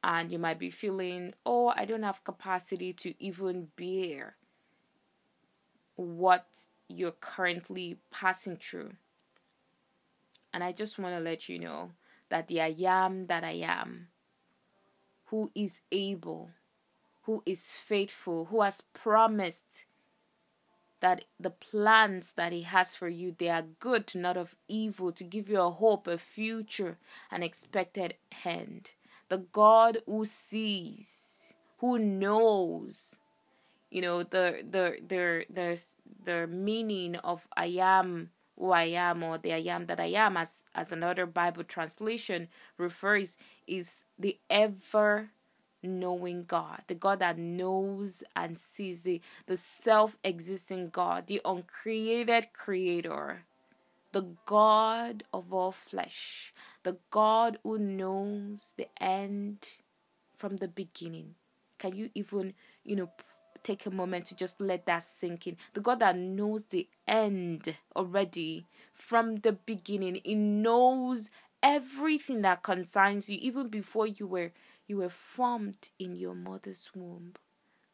And 0.03 0.31
you 0.31 0.39
might 0.39 0.60
be 0.60 0.69
feeling, 0.69 1.34
oh, 1.46 1.74
I 1.75 1.84
don't 1.86 2.03
have 2.03 2.24
capacity 2.24 2.93
to 2.93 3.13
even 3.22 3.69
bear 3.75 4.36
what 5.96 6.46
you're 6.88 7.12
currently 7.12 7.98
passing 8.12 8.57
through. 8.57 8.91
And 10.53 10.63
I 10.63 10.72
just 10.72 10.98
want 10.98 11.15
to 11.15 11.19
let 11.19 11.50
you 11.50 11.60
know 11.60 11.91
that 12.29 12.48
the 12.48 12.62
I 12.62 12.75
am 12.86 13.27
that 13.27 13.43
I 13.43 13.63
am, 13.63 14.07
who 15.25 15.51
is 15.55 15.81
able, 15.91 16.51
who 17.27 17.43
is 17.46 17.74
faithful, 17.74 18.46
who 18.46 18.62
has 18.62 18.81
promised 18.93 19.86
that 21.01 21.25
the 21.39 21.51
plans 21.51 22.31
that 22.38 22.51
he 22.51 22.63
has 22.63 22.96
for 22.96 23.07
you 23.07 23.36
they 23.38 23.50
are 23.50 23.65
good 23.79 24.15
not 24.15 24.36
of 24.36 24.55
evil 24.67 25.12
to 25.12 25.24
give 25.24 25.48
you 25.48 25.60
a 25.60 25.69
hope 25.69 26.07
a 26.07 26.17
future 26.17 26.98
an 27.29 27.43
expected 27.43 28.15
end. 28.43 28.89
The 29.29 29.38
god 29.38 30.00
who 30.07 30.25
sees 30.25 31.41
who 31.79 32.00
knows 32.00 33.17
you 33.91 34.01
know 34.01 34.24
the 34.24 34.63
the 34.67 34.98
the 35.05 35.46
the 35.53 35.79
the 36.24 36.48
meaning 36.48 37.17
of 37.17 37.48
i 37.55 37.67
am 37.67 38.31
who 38.57 38.72
I 38.72 38.86
am 38.86 39.22
or 39.24 39.38
the 39.38 39.53
I 39.53 39.57
am 39.57 39.86
that 39.86 40.00
I 40.00 40.07
am, 40.07 40.36
as, 40.36 40.62
as 40.74 40.91
another 40.91 41.25
Bible 41.27 41.63
translation 41.63 42.48
refers, 42.77 43.38
is 43.67 44.03
the 44.17 44.39
ever 44.50 45.29
knowing 45.84 46.43
God, 46.46 46.81
the 46.88 46.96
God 46.96 47.19
that 47.19 47.38
knows 47.38 48.24
and 48.36 48.57
sees, 48.57 49.01
the, 49.01 49.22
the 49.46 49.57
self 49.57 50.17
existing 50.24 50.89
God, 50.89 51.27
the 51.27 51.41
uncreated 51.46 52.48
creator, 52.53 53.43
the 54.12 54.27
God 54.46 55.24
of 55.34 55.53
all 55.53 55.72
flesh, 55.72 56.53
the 56.84 56.98
God 57.12 57.57
who 57.63 57.77
knows 57.77 58.74
the 58.77 58.88
end 59.01 59.67
from 60.36 60.57
the 60.57 60.67
beginning. 60.67 61.36
Can 61.77 61.96
you 61.96 62.10
even, 62.15 62.53
you 62.84 62.96
know, 62.96 63.10
take 63.63 63.86
a 63.86 63.91
moment 63.91 64.25
to 64.25 64.36
just 64.36 64.62
let 64.62 64.86
that 64.86 65.03
sink 65.03 65.46
in. 65.46 65.57
The 65.74 65.81
God 65.81 66.00
that 66.00 66.17
knows 66.17 66.65
the 66.67 66.88
end 67.07 67.75
already 67.96 68.65
from 68.93 69.38
the 69.38 69.51
beginning, 69.51 70.22
He 70.24 70.36
knows 70.36 71.29
everything 71.62 72.43
that 72.43 72.63
concerns 72.63 73.29
you, 73.29 73.38
even 73.41 73.67
before 73.67 74.07
you 74.07 74.25
were 74.25 74.51
you 74.88 74.98
were 74.98 75.10
formed 75.10 75.89
in 76.00 76.15
your 76.15 76.36
mother's 76.36 76.89
womb. 76.96 77.34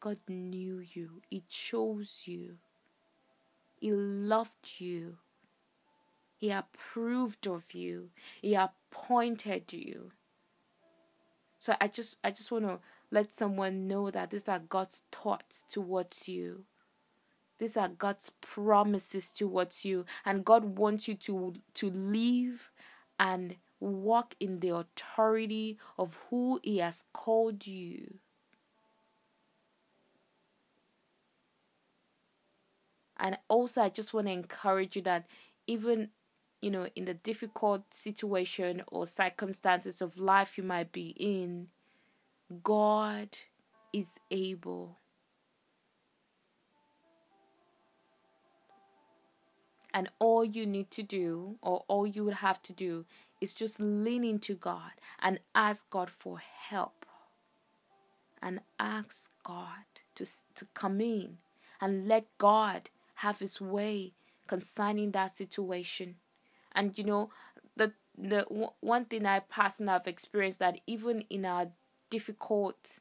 God 0.00 0.18
knew 0.28 0.82
you. 0.92 1.22
He 1.30 1.42
chose 1.48 2.22
you. 2.26 2.56
He 3.80 3.90
loved 3.92 4.78
you. 4.78 5.18
He 6.36 6.50
approved 6.50 7.46
of 7.46 7.74
you. 7.74 8.10
He 8.40 8.54
appointed 8.54 9.72
you. 9.72 10.12
So 11.58 11.74
I 11.80 11.88
just 11.88 12.18
I 12.22 12.30
just 12.30 12.52
want 12.52 12.66
to 12.66 12.78
let 13.10 13.32
someone 13.32 13.88
know 13.88 14.10
that 14.10 14.30
these 14.30 14.48
are 14.48 14.58
God's 14.58 15.02
thoughts 15.10 15.64
towards 15.68 16.28
you. 16.28 16.64
These 17.58 17.76
are 17.76 17.88
God's 17.88 18.30
promises 18.40 19.28
towards 19.28 19.84
you. 19.84 20.04
And 20.24 20.44
God 20.44 20.78
wants 20.78 21.08
you 21.08 21.14
to, 21.14 21.54
to 21.74 21.90
live 21.90 22.70
and 23.18 23.56
walk 23.80 24.34
in 24.40 24.60
the 24.60 24.70
authority 24.70 25.78
of 25.98 26.18
who 26.30 26.60
He 26.62 26.78
has 26.78 27.04
called 27.12 27.66
you. 27.66 28.18
And 33.16 33.38
also, 33.48 33.82
I 33.82 33.88
just 33.88 34.12
want 34.12 34.26
to 34.26 34.32
encourage 34.32 34.96
you 34.96 35.02
that 35.02 35.26
even 35.66 36.10
you 36.64 36.70
know, 36.70 36.88
in 36.96 37.04
the 37.04 37.12
difficult 37.12 37.82
situation 37.92 38.82
or 38.90 39.06
circumstances 39.06 40.00
of 40.00 40.16
life 40.16 40.56
you 40.56 40.64
might 40.64 40.92
be 40.92 41.08
in, 41.18 41.68
God 42.62 43.36
is 43.92 44.06
able. 44.30 44.96
And 49.92 50.08
all 50.18 50.42
you 50.42 50.64
need 50.64 50.90
to 50.92 51.02
do, 51.02 51.56
or 51.60 51.84
all 51.86 52.06
you 52.06 52.24
would 52.24 52.36
have 52.36 52.62
to 52.62 52.72
do, 52.72 53.04
is 53.40 53.54
just 53.54 53.80
lean 53.80 54.24
into 54.24 54.54
God 54.54 54.92
and 55.20 55.40
ask 55.54 55.88
God 55.90 56.10
for 56.10 56.38
help. 56.38 57.06
And 58.42 58.60
ask 58.78 59.30
God 59.42 59.86
to, 60.16 60.26
to 60.56 60.66
come 60.74 61.00
in 61.00 61.38
and 61.80 62.06
let 62.06 62.26
God 62.36 62.90
have 63.16 63.38
His 63.38 63.58
way 63.58 64.12
concerning 64.46 65.12
that 65.12 65.34
situation. 65.34 66.16
And 66.72 66.96
you 66.98 67.04
know, 67.04 67.30
the 67.76 67.92
the 68.16 68.42
one 68.80 69.06
thing 69.06 69.26
I 69.26 69.40
personally 69.40 69.92
have 69.92 70.06
experienced 70.06 70.58
that 70.58 70.80
even 70.86 71.22
in 71.30 71.44
our 71.44 71.68
difficult 72.10 72.98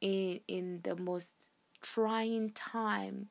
in 0.00 0.40
in 0.48 0.80
the 0.82 0.96
most 0.96 1.32
trying 1.80 2.50
time 2.50 3.28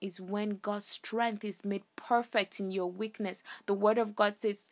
is 0.00 0.20
when 0.20 0.58
God's 0.62 0.86
strength 0.86 1.44
is 1.44 1.64
made 1.64 1.82
perfect 1.96 2.60
in 2.60 2.70
your 2.70 2.90
weakness. 2.90 3.42
The 3.66 3.74
word 3.74 3.98
of 3.98 4.16
God 4.16 4.36
says 4.36 4.68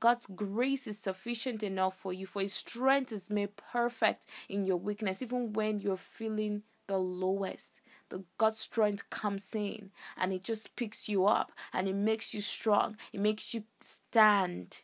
God's 0.00 0.26
grace 0.26 0.86
is 0.86 0.98
sufficient 0.98 1.62
enough 1.62 1.96
for 1.96 2.12
you, 2.12 2.26
for 2.26 2.40
His 2.42 2.54
strength 2.54 3.12
is 3.12 3.28
made 3.30 3.56
perfect 3.56 4.26
in 4.48 4.64
your 4.64 4.78
weakness, 4.78 5.20
even 5.22 5.52
when 5.52 5.80
you're 5.80 5.96
feeling 5.96 6.62
the 6.86 6.98
lowest. 6.98 7.80
The 8.08 8.24
God's 8.38 8.58
strength 8.58 9.08
comes 9.10 9.54
in 9.54 9.90
and 10.16 10.32
it 10.32 10.42
just 10.42 10.74
picks 10.74 11.08
you 11.08 11.26
up 11.26 11.52
and 11.72 11.86
it 11.86 11.94
makes 11.94 12.34
you 12.34 12.40
strong. 12.40 12.96
It 13.12 13.20
makes 13.20 13.54
you 13.54 13.64
stand 13.80 14.78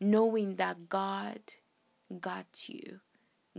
knowing 0.00 0.56
that 0.56 0.88
God 0.88 1.40
got 2.20 2.68
you. 2.68 3.00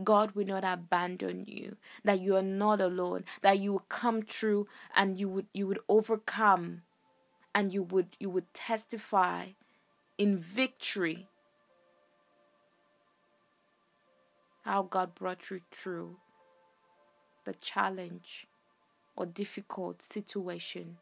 God 0.04 0.32
will 0.32 0.46
not 0.46 0.64
abandon 0.64 1.46
you, 1.48 1.78
that 2.04 2.20
you 2.20 2.36
are 2.36 2.42
not 2.42 2.82
alone, 2.82 3.24
that 3.42 3.60
you 3.60 3.74
will 3.74 3.86
come 3.88 4.22
through 4.22 4.68
and 4.96 5.20
you 5.20 5.30
would 5.30 5.48
you 5.54 5.68
would 5.68 5.80
overcome 5.88 6.82
and 7.54 7.74
you 7.74 7.84
would 7.84 8.18
you 8.20 8.30
would 8.30 8.54
testify 8.54 9.48
in 10.18 10.38
victory 10.38 11.28
how 14.64 14.82
God 14.84 15.16
brought 15.16 15.50
you 15.50 15.62
through 15.72 16.18
the 17.46 17.54
challenge 17.54 18.48
or 19.16 19.26
difficult 19.26 20.02
situation. 20.02 20.98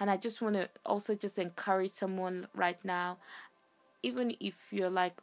And 0.00 0.10
I 0.10 0.16
just 0.16 0.40
want 0.40 0.54
to 0.54 0.68
also 0.84 1.14
just 1.14 1.38
encourage 1.38 1.92
someone 1.92 2.48
right 2.54 2.82
now 2.84 3.18
even 4.04 4.36
if 4.38 4.54
you're 4.70 4.90
like 4.90 5.18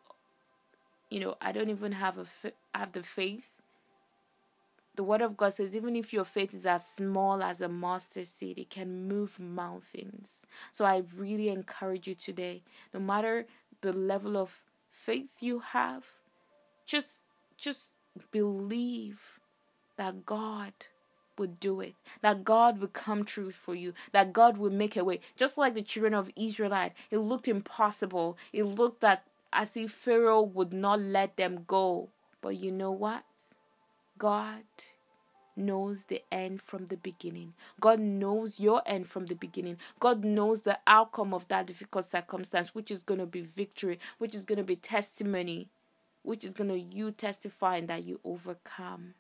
you 1.12 1.20
know 1.20 1.36
i 1.42 1.52
don't 1.52 1.70
even 1.70 1.92
have 1.92 2.18
a 2.18 2.26
have 2.74 2.94
the 2.94 3.04
faith 3.04 3.50
the 4.96 5.04
word 5.04 5.22
of 5.22 5.38
God 5.38 5.54
says, 5.54 5.74
even 5.74 5.96
if 5.96 6.12
your 6.12 6.26
faith 6.26 6.54
is 6.54 6.66
as 6.66 6.86
small 6.86 7.42
as 7.42 7.62
a 7.62 7.70
mustard 7.70 8.28
seed, 8.28 8.60
it 8.60 8.70
can 8.70 9.08
move 9.08 9.40
mountains. 9.40 10.42
So 10.72 10.84
I 10.86 11.04
really 11.16 11.50
encourage 11.50 12.08
you 12.08 12.16
today, 12.16 12.64
no 12.94 13.00
matter 13.00 13.46
the 13.82 13.94
level 13.94 14.36
of 14.38 14.64
faith 14.92 15.30
you 15.40 15.60
have, 15.60 16.06
just 16.86 17.24
just 17.58 17.94
believe 18.32 19.40
that 19.96 20.26
God 20.26 20.74
would 21.38 21.60
do 21.60 21.80
it, 21.80 21.96
that 22.22 22.44
God 22.44 22.80
would 22.80 22.94
come 22.94 23.24
true 23.24 23.52
for 23.52 23.74
you, 23.74 23.94
that 24.12 24.34
God 24.34 24.58
would 24.58 24.74
make 24.74 24.98
a 24.98 25.04
way. 25.04 25.22
Just 25.38 25.58
like 25.58 25.74
the 25.74 25.82
children 25.82 26.14
of 26.14 26.30
Israelite, 26.36 26.94
it 27.10 27.20
looked 27.20 27.48
impossible. 27.48 28.38
It 28.52 28.64
looked 28.64 29.02
that 29.02 29.24
as 29.54 29.76
if 29.76 29.92
Pharaoh 29.92 30.42
would 30.42 30.74
not 30.74 31.00
let 31.00 31.38
them 31.38 31.64
go. 31.68 32.10
But 32.42 32.58
you 32.58 32.72
know 32.72 32.92
what? 32.92 33.24
God 34.18 34.64
knows 35.56 36.06
the 36.06 36.22
end 36.32 36.62
from 36.62 36.88
the 36.88 36.98
beginning. 36.98 37.54
God 37.80 38.00
knows 38.00 38.60
your 38.60 38.82
end 38.86 39.08
from 39.08 39.26
the 39.28 39.36
beginning. 39.36 39.78
God 40.00 40.24
knows 40.24 40.62
the 40.62 40.80
outcome 40.88 41.34
of 41.34 41.48
that 41.50 41.68
difficult 41.68 42.06
circumstance, 42.06 42.74
which 42.74 42.92
is 42.92 43.04
going 43.04 43.20
to 43.20 43.26
be 43.26 43.42
victory, 43.42 44.00
which 44.18 44.36
is 44.36 44.46
going 44.46 44.58
to 44.58 44.64
be 44.64 44.76
testimony, 44.76 45.70
which 46.24 46.44
is 46.44 46.54
going 46.54 46.70
to 46.70 46.80
you 46.80 47.12
testifying 47.12 47.88
that 47.88 48.04
you 48.04 48.20
overcome. 48.24 49.16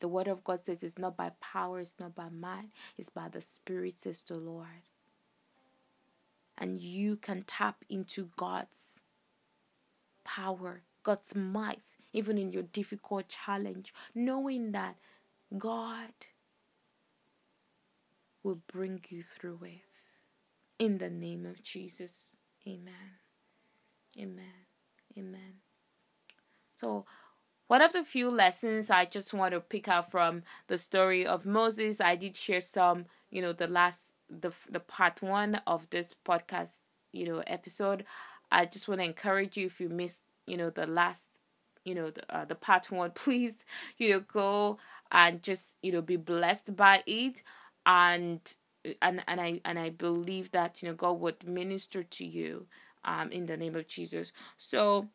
The 0.00 0.08
word 0.08 0.26
of 0.26 0.42
God 0.42 0.60
says 0.64 0.82
it's 0.82 0.98
not 0.98 1.16
by 1.16 1.30
power, 1.40 1.80
it's 1.80 1.94
not 2.00 2.14
by 2.14 2.28
might, 2.28 2.66
it's 2.98 3.10
by 3.10 3.28
the 3.28 3.40
Spirit, 3.40 4.00
says 4.00 4.24
the 4.26 4.34
Lord. 4.34 4.66
And 6.58 6.80
you 6.80 7.16
can 7.16 7.44
tap 7.46 7.84
into 7.88 8.28
God's 8.36 9.00
power, 10.24 10.82
God's 11.02 11.34
might, 11.34 11.80
even 12.12 12.38
in 12.38 12.52
your 12.52 12.62
difficult 12.62 13.28
challenge, 13.28 13.92
knowing 14.14 14.72
that 14.72 14.96
God 15.56 16.12
will 18.42 18.60
bring 18.72 19.00
you 19.08 19.22
through 19.22 19.60
it. 19.64 19.80
In 20.78 20.98
the 20.98 21.10
name 21.10 21.46
of 21.46 21.62
Jesus. 21.62 22.30
Amen. 22.66 23.18
Amen. 24.18 24.66
Amen. 25.16 25.54
So, 26.80 27.06
one 27.68 27.82
of 27.82 27.92
the 27.92 28.04
few 28.04 28.30
lessons 28.30 28.90
I 28.90 29.04
just 29.04 29.32
want 29.32 29.54
to 29.54 29.60
pick 29.60 29.88
out 29.88 30.10
from 30.10 30.42
the 30.66 30.76
story 30.76 31.24
of 31.24 31.46
Moses, 31.46 32.00
I 32.00 32.16
did 32.16 32.36
share 32.36 32.60
some, 32.60 33.06
you 33.30 33.40
know, 33.40 33.52
the 33.52 33.66
last 33.68 34.00
the 34.40 34.52
the 34.70 34.80
part 34.80 35.22
1 35.22 35.60
of 35.66 35.88
this 35.90 36.14
podcast, 36.26 36.78
you 37.12 37.26
know, 37.26 37.42
episode. 37.46 38.04
I 38.50 38.66
just 38.66 38.88
want 38.88 39.00
to 39.00 39.04
encourage 39.04 39.56
you 39.56 39.66
if 39.66 39.80
you 39.80 39.88
missed, 39.88 40.20
you 40.46 40.56
know, 40.56 40.70
the 40.70 40.86
last 40.86 41.28
you 41.84 41.94
know 41.94 42.10
the, 42.10 42.22
uh, 42.34 42.44
the 42.44 42.54
part 42.54 42.90
one 42.90 43.10
please 43.14 43.54
you 43.98 44.10
know 44.10 44.20
go 44.20 44.78
and 45.10 45.42
just 45.42 45.76
you 45.82 45.92
know 45.92 46.02
be 46.02 46.16
blessed 46.16 46.76
by 46.76 47.02
it 47.06 47.42
and 47.86 48.54
and 49.00 49.22
and 49.26 49.40
i 49.40 49.60
and 49.64 49.78
i 49.78 49.90
believe 49.90 50.50
that 50.52 50.82
you 50.82 50.88
know 50.88 50.94
god 50.94 51.12
would 51.18 51.46
minister 51.46 52.02
to 52.02 52.24
you 52.24 52.66
um 53.04 53.30
in 53.32 53.46
the 53.46 53.56
name 53.56 53.74
of 53.74 53.86
jesus 53.88 54.32
so 54.58 55.08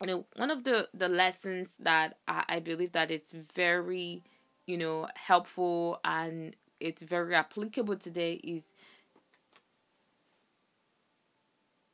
you 0.00 0.06
know 0.06 0.24
one 0.36 0.50
of 0.50 0.64
the 0.64 0.88
the 0.94 1.08
lessons 1.08 1.70
that 1.78 2.16
i, 2.28 2.44
I 2.48 2.60
believe 2.60 2.92
that 2.92 3.10
it's 3.10 3.32
very 3.54 4.22
you 4.66 4.78
know 4.78 5.08
helpful 5.14 6.00
and 6.04 6.56
it's 6.80 7.02
very 7.02 7.34
applicable 7.34 7.96
today 7.96 8.34
is 8.34 8.72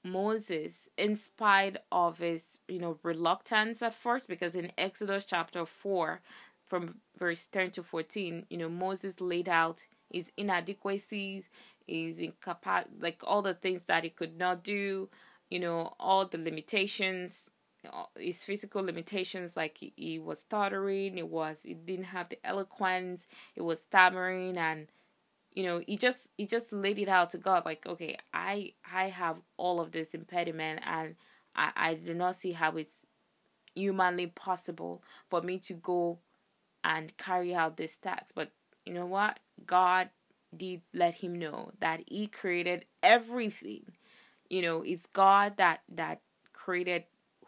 Moses, 0.04 0.88
in 0.96 1.16
spite 1.16 1.78
of 1.90 2.18
his, 2.18 2.58
you 2.68 2.78
know, 2.78 2.98
reluctance 3.02 3.82
at 3.82 3.94
first, 3.94 4.28
because 4.28 4.54
in 4.54 4.70
Exodus 4.78 5.24
chapter 5.26 5.66
4, 5.66 6.20
from 6.66 6.96
verse 7.18 7.46
10 7.50 7.72
to 7.72 7.82
14, 7.82 8.46
you 8.48 8.56
know, 8.56 8.68
Moses 8.68 9.20
laid 9.20 9.48
out 9.48 9.80
his 10.12 10.30
inadequacies, 10.36 11.44
his 11.86 12.18
incapacity, 12.18 12.94
like 13.00 13.20
all 13.24 13.42
the 13.42 13.54
things 13.54 13.84
that 13.86 14.04
he 14.04 14.10
could 14.10 14.38
not 14.38 14.62
do, 14.62 15.08
you 15.50 15.58
know, 15.58 15.94
all 15.98 16.26
the 16.26 16.38
limitations, 16.38 17.50
Uh, 17.92 18.04
his 18.18 18.44
physical 18.44 18.82
limitations, 18.82 19.56
like 19.56 19.78
he, 19.78 19.92
he 19.96 20.18
was 20.18 20.40
stuttering, 20.40 21.18
it 21.18 21.28
was, 21.28 21.58
he 21.62 21.74
didn't 21.74 22.06
have 22.06 22.28
the 22.28 22.38
eloquence, 22.44 23.26
it 23.54 23.62
was 23.62 23.80
stammering, 23.80 24.56
and 24.56 24.88
you 25.54 25.64
know 25.64 25.80
he 25.86 25.96
just 25.96 26.28
he 26.36 26.46
just 26.46 26.70
laid 26.72 26.98
it 26.98 27.08
out 27.08 27.30
to 27.30 27.38
god 27.38 27.64
like 27.64 27.86
okay 27.86 28.18
i 28.34 28.70
i 28.92 29.04
have 29.04 29.38
all 29.56 29.80
of 29.80 29.90
this 29.90 30.10
impediment 30.10 30.78
and 30.84 31.14
i 31.54 31.72
i 31.74 31.94
do 31.94 32.12
not 32.12 32.36
see 32.36 32.52
how 32.52 32.76
it's 32.76 32.96
humanly 33.74 34.26
possible 34.26 35.02
for 35.30 35.40
me 35.40 35.58
to 35.58 35.72
go 35.72 36.18
and 36.84 37.16
carry 37.16 37.54
out 37.54 37.78
this 37.78 37.96
task 37.96 38.32
but 38.34 38.50
you 38.86 38.94
know 38.94 39.04
what? 39.04 39.40
God 39.66 40.10
did 40.56 40.80
let 40.94 41.16
him 41.16 41.34
know 41.38 41.72
that 41.80 42.04
he 42.06 42.28
created 42.28 42.86
everything. 43.02 43.82
You 44.48 44.62
know 44.62 44.82
it's 44.82 45.06
god 45.12 45.56
that 45.56 45.80
that 45.88 46.20
created 46.52 47.04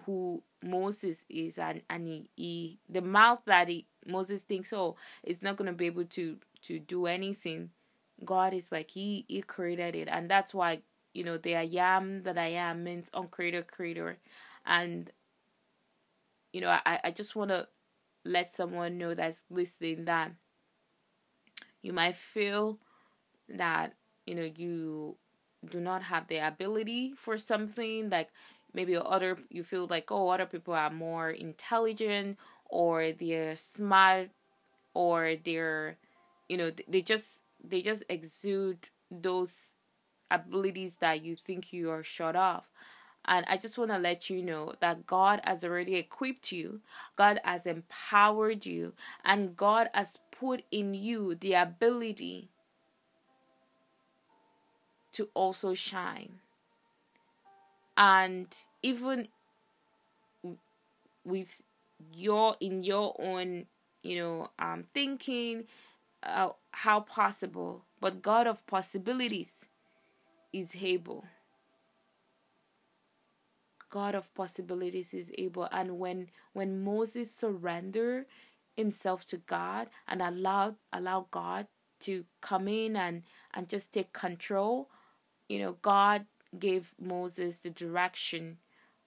who 0.09 0.43
moses 0.65 1.19
is 1.29 1.59
and 1.59 1.83
and 1.91 2.09
he, 2.09 2.31
he 2.37 2.79
the 2.89 3.03
mouth 3.03 3.41
that 3.47 3.69
he 3.69 3.87
moses 4.07 4.43
thinks 4.43 4.73
oh 4.73 4.97
it's 5.23 5.43
not 5.43 5.57
going 5.59 5.67
to 5.71 5.75
be 5.77 5.87
able 5.87 6.05
to 6.07 6.39
to 6.63 6.79
do 6.79 7.07
anything 7.07 7.71
God 8.25 8.53
is 8.55 8.73
like 8.73 8.91
He 8.91 9.25
He 9.29 9.43
created 9.43 9.95
it, 9.95 10.09
and 10.09 10.31
that's 10.31 10.55
why 10.55 10.81
you 11.15 11.25
know 11.25 11.39
the 11.39 11.57
I 11.57 11.69
am 11.75 12.23
that 12.25 12.39
I 12.39 12.49
am 12.49 12.85
means 12.85 13.11
uncreated 13.15 13.69
creator, 13.69 14.19
and 14.67 15.11
you 16.53 16.61
know 16.61 16.71
I 16.71 17.01
I 17.05 17.11
just 17.11 17.37
want 17.37 17.51
to 17.51 17.69
let 18.25 18.57
someone 18.57 18.99
know 18.99 19.15
that's 19.15 19.43
listening 19.51 20.07
that 20.07 20.33
you 21.83 21.93
might 21.93 22.17
feel 22.17 22.79
that 23.49 23.95
you 24.27 24.35
know 24.35 24.51
you 24.57 25.17
do 25.71 25.81
not 25.81 26.03
have 26.05 26.29
the 26.29 26.39
ability 26.39 27.13
for 27.17 27.39
something 27.39 28.11
like 28.11 28.31
maybe 28.73 28.97
other 28.97 29.39
you 29.51 29.63
feel 29.63 29.87
like 29.87 30.11
oh 30.11 30.29
other 30.29 30.47
people 30.47 30.75
are 30.75 30.91
more 30.91 31.31
intelligent 31.31 32.39
or 32.67 33.13
they're 33.13 33.57
smart 33.57 34.31
or 34.95 35.37
they're 35.45 35.97
you 36.49 36.57
know 36.57 36.71
they 36.87 37.03
just 37.03 37.41
they 37.63 37.83
just 37.83 38.03
exude 38.09 38.89
those 39.11 39.51
abilities 40.31 40.97
that 40.97 41.25
you 41.25 41.37
think 41.37 41.73
you 41.73 41.91
are 41.91 42.03
short 42.03 42.37
of. 42.37 42.65
And 43.25 43.45
I 43.49 43.59
just 43.59 43.77
want 43.77 43.91
to 43.91 43.99
let 43.99 44.31
you 44.31 44.43
know 44.43 44.75
that 44.81 45.07
God 45.07 45.41
has 45.45 45.65
already 45.65 45.97
equipped 45.97 46.51
you, 46.51 46.81
God 47.17 47.41
has 47.45 47.67
empowered 47.67 48.65
you, 48.65 48.95
and 49.25 49.57
God 49.57 49.91
has 49.93 50.19
put 50.31 50.63
in 50.71 50.95
you 50.95 51.35
the 51.35 51.55
ability 51.55 52.49
to 55.13 55.29
also 55.35 55.75
shine. 55.75 56.41
And 57.99 58.47
even 58.83 59.29
with 61.25 61.61
your 62.15 62.57
in 62.61 62.85
your 62.85 63.17
own, 63.21 63.67
you 64.03 64.19
know, 64.19 64.51
um 64.59 64.85
thinking, 64.95 65.65
uh, 66.23 66.51
how 66.73 67.01
possible, 67.01 67.85
but 68.01 68.23
God 68.23 68.47
of 68.47 68.67
possibilities 68.67 69.67
is 70.53 70.77
able. 70.81 71.27
God 73.91 74.15
of 74.15 74.33
possibilities 74.35 75.15
is 75.15 75.33
able. 75.39 75.69
And 75.73 75.99
when 75.99 76.29
when 76.53 76.85
Moses 76.85 77.35
surrendered 77.35 78.27
himself 78.77 79.27
to 79.29 79.39
God 79.39 79.89
and 80.07 80.23
allowed 80.23 80.77
allow 80.93 81.27
God 81.33 81.67
to 82.01 82.25
come 82.41 82.69
in 82.69 82.97
and 82.97 83.25
and 83.55 83.69
just 83.69 83.93
take 83.93 84.13
control, 84.13 84.89
you 85.49 85.59
know, 85.59 85.77
God 85.83 86.27
gave 86.59 86.95
Moses 87.01 87.57
the 87.59 87.71
direction 87.71 88.59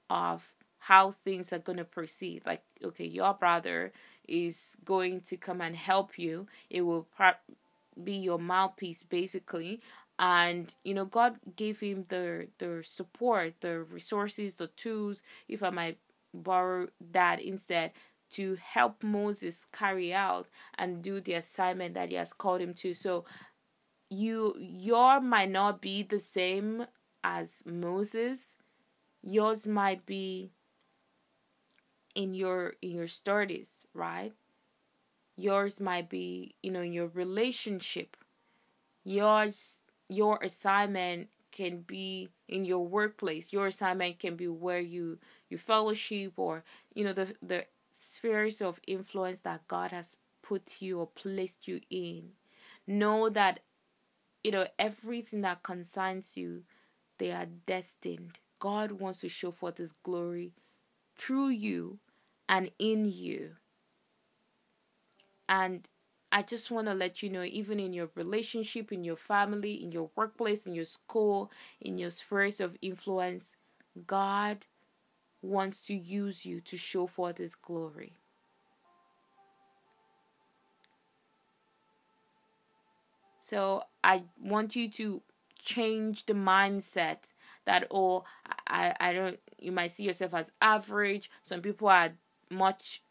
of 0.09 0.53
how 0.79 1.11
things 1.11 1.53
are 1.53 1.59
going 1.59 1.77
to 1.77 1.85
proceed. 1.85 2.41
Like, 2.45 2.63
okay, 2.83 3.05
your 3.05 3.33
brother 3.33 3.91
is 4.27 4.75
going 4.83 5.21
to 5.21 5.37
come 5.37 5.61
and 5.61 5.75
help 5.75 6.17
you. 6.17 6.47
It 6.69 6.81
will 6.81 7.07
be 8.03 8.13
your 8.13 8.39
mouthpiece, 8.39 9.03
basically. 9.03 9.81
And 10.19 10.73
you 10.83 10.93
know, 10.93 11.05
God 11.05 11.37
gave 11.55 11.79
him 11.79 12.05
the 12.09 12.47
the 12.57 12.83
support, 12.85 13.55
the 13.61 13.81
resources, 13.81 14.55
the 14.55 14.67
tools, 14.67 15.21
if 15.47 15.63
I 15.63 15.69
might 15.71 15.97
borrow 16.33 16.87
that 17.11 17.41
instead, 17.41 17.91
to 18.33 18.55
help 18.55 19.03
Moses 19.03 19.65
carry 19.71 20.13
out 20.13 20.47
and 20.77 21.01
do 21.01 21.21
the 21.21 21.33
assignment 21.33 21.93
that 21.95 22.09
he 22.09 22.15
has 22.15 22.33
called 22.33 22.61
him 22.61 22.73
to. 22.75 22.93
So 22.93 23.25
you 24.09 24.55
your 24.59 25.21
might 25.21 25.51
not 25.51 25.81
be 25.81 26.03
the 26.03 26.19
same 26.19 26.85
as 27.23 27.63
Moses. 27.65 28.39
Yours 29.23 29.67
might 29.67 30.05
be 30.05 30.51
in 32.15 32.33
your 32.33 32.75
in 32.81 32.91
your 32.91 33.07
studies, 33.07 33.85
right? 33.93 34.33
Yours 35.35 35.79
might 35.79 36.09
be, 36.09 36.55
you 36.61 36.71
know, 36.71 36.81
in 36.81 36.93
your 36.93 37.07
relationship. 37.07 38.17
Yours 39.03 39.83
your 40.09 40.39
assignment 40.43 41.29
can 41.51 41.81
be 41.81 42.29
in 42.47 42.65
your 42.65 42.85
workplace. 42.85 43.53
Your 43.53 43.67
assignment 43.67 44.19
can 44.19 44.35
be 44.35 44.47
where 44.47 44.79
you 44.79 45.19
you 45.49 45.57
fellowship 45.57 46.33
or 46.37 46.63
you 46.93 47.03
know 47.03 47.13
the 47.13 47.35
the 47.41 47.65
spheres 47.91 48.61
of 48.61 48.79
influence 48.87 49.41
that 49.41 49.67
God 49.67 49.91
has 49.91 50.17
put 50.41 50.81
you 50.81 50.99
or 50.99 51.07
placed 51.07 51.67
you 51.67 51.81
in. 51.89 52.31
Know 52.87 53.29
that, 53.29 53.61
you 54.43 54.51
know, 54.51 54.67
everything 54.79 55.41
that 55.41 55.63
concerns 55.63 56.35
you, 56.35 56.63
they 57.21 57.31
are 57.31 57.45
destined. 57.67 58.39
God 58.57 58.93
wants 58.93 59.19
to 59.19 59.29
show 59.29 59.51
forth 59.51 59.77
His 59.77 59.93
glory 59.93 60.53
through 61.15 61.49
you 61.49 61.99
and 62.49 62.71
in 62.79 63.05
you. 63.05 63.57
And 65.47 65.87
I 66.31 66.41
just 66.41 66.71
want 66.71 66.87
to 66.87 66.95
let 66.95 67.21
you 67.21 67.29
know, 67.29 67.43
even 67.43 67.79
in 67.79 67.93
your 67.93 68.09
relationship, 68.15 68.91
in 68.91 69.03
your 69.03 69.17
family, 69.17 69.83
in 69.83 69.91
your 69.91 70.09
workplace, 70.15 70.65
in 70.65 70.73
your 70.73 70.85
school, 70.85 71.51
in 71.79 71.99
your 71.99 72.09
spheres 72.09 72.59
of 72.59 72.75
influence, 72.81 73.51
God 74.07 74.65
wants 75.43 75.83
to 75.83 75.93
use 75.93 76.43
you 76.43 76.59
to 76.61 76.75
show 76.75 77.05
forth 77.05 77.37
His 77.37 77.53
glory. 77.53 78.13
So 83.43 83.83
I 84.03 84.23
want 84.41 84.75
you 84.75 84.89
to 84.93 85.21
change 85.63 86.25
the 86.25 86.33
mindset 86.33 87.17
that 87.65 87.87
oh 87.91 88.23
I 88.67 88.95
I 88.99 89.13
don't 89.13 89.39
you 89.59 89.71
might 89.71 89.91
see 89.91 90.03
yourself 90.03 90.33
as 90.33 90.51
average. 90.61 91.29
Some 91.43 91.61
people 91.61 91.87
are 91.87 92.11
much 92.49 93.01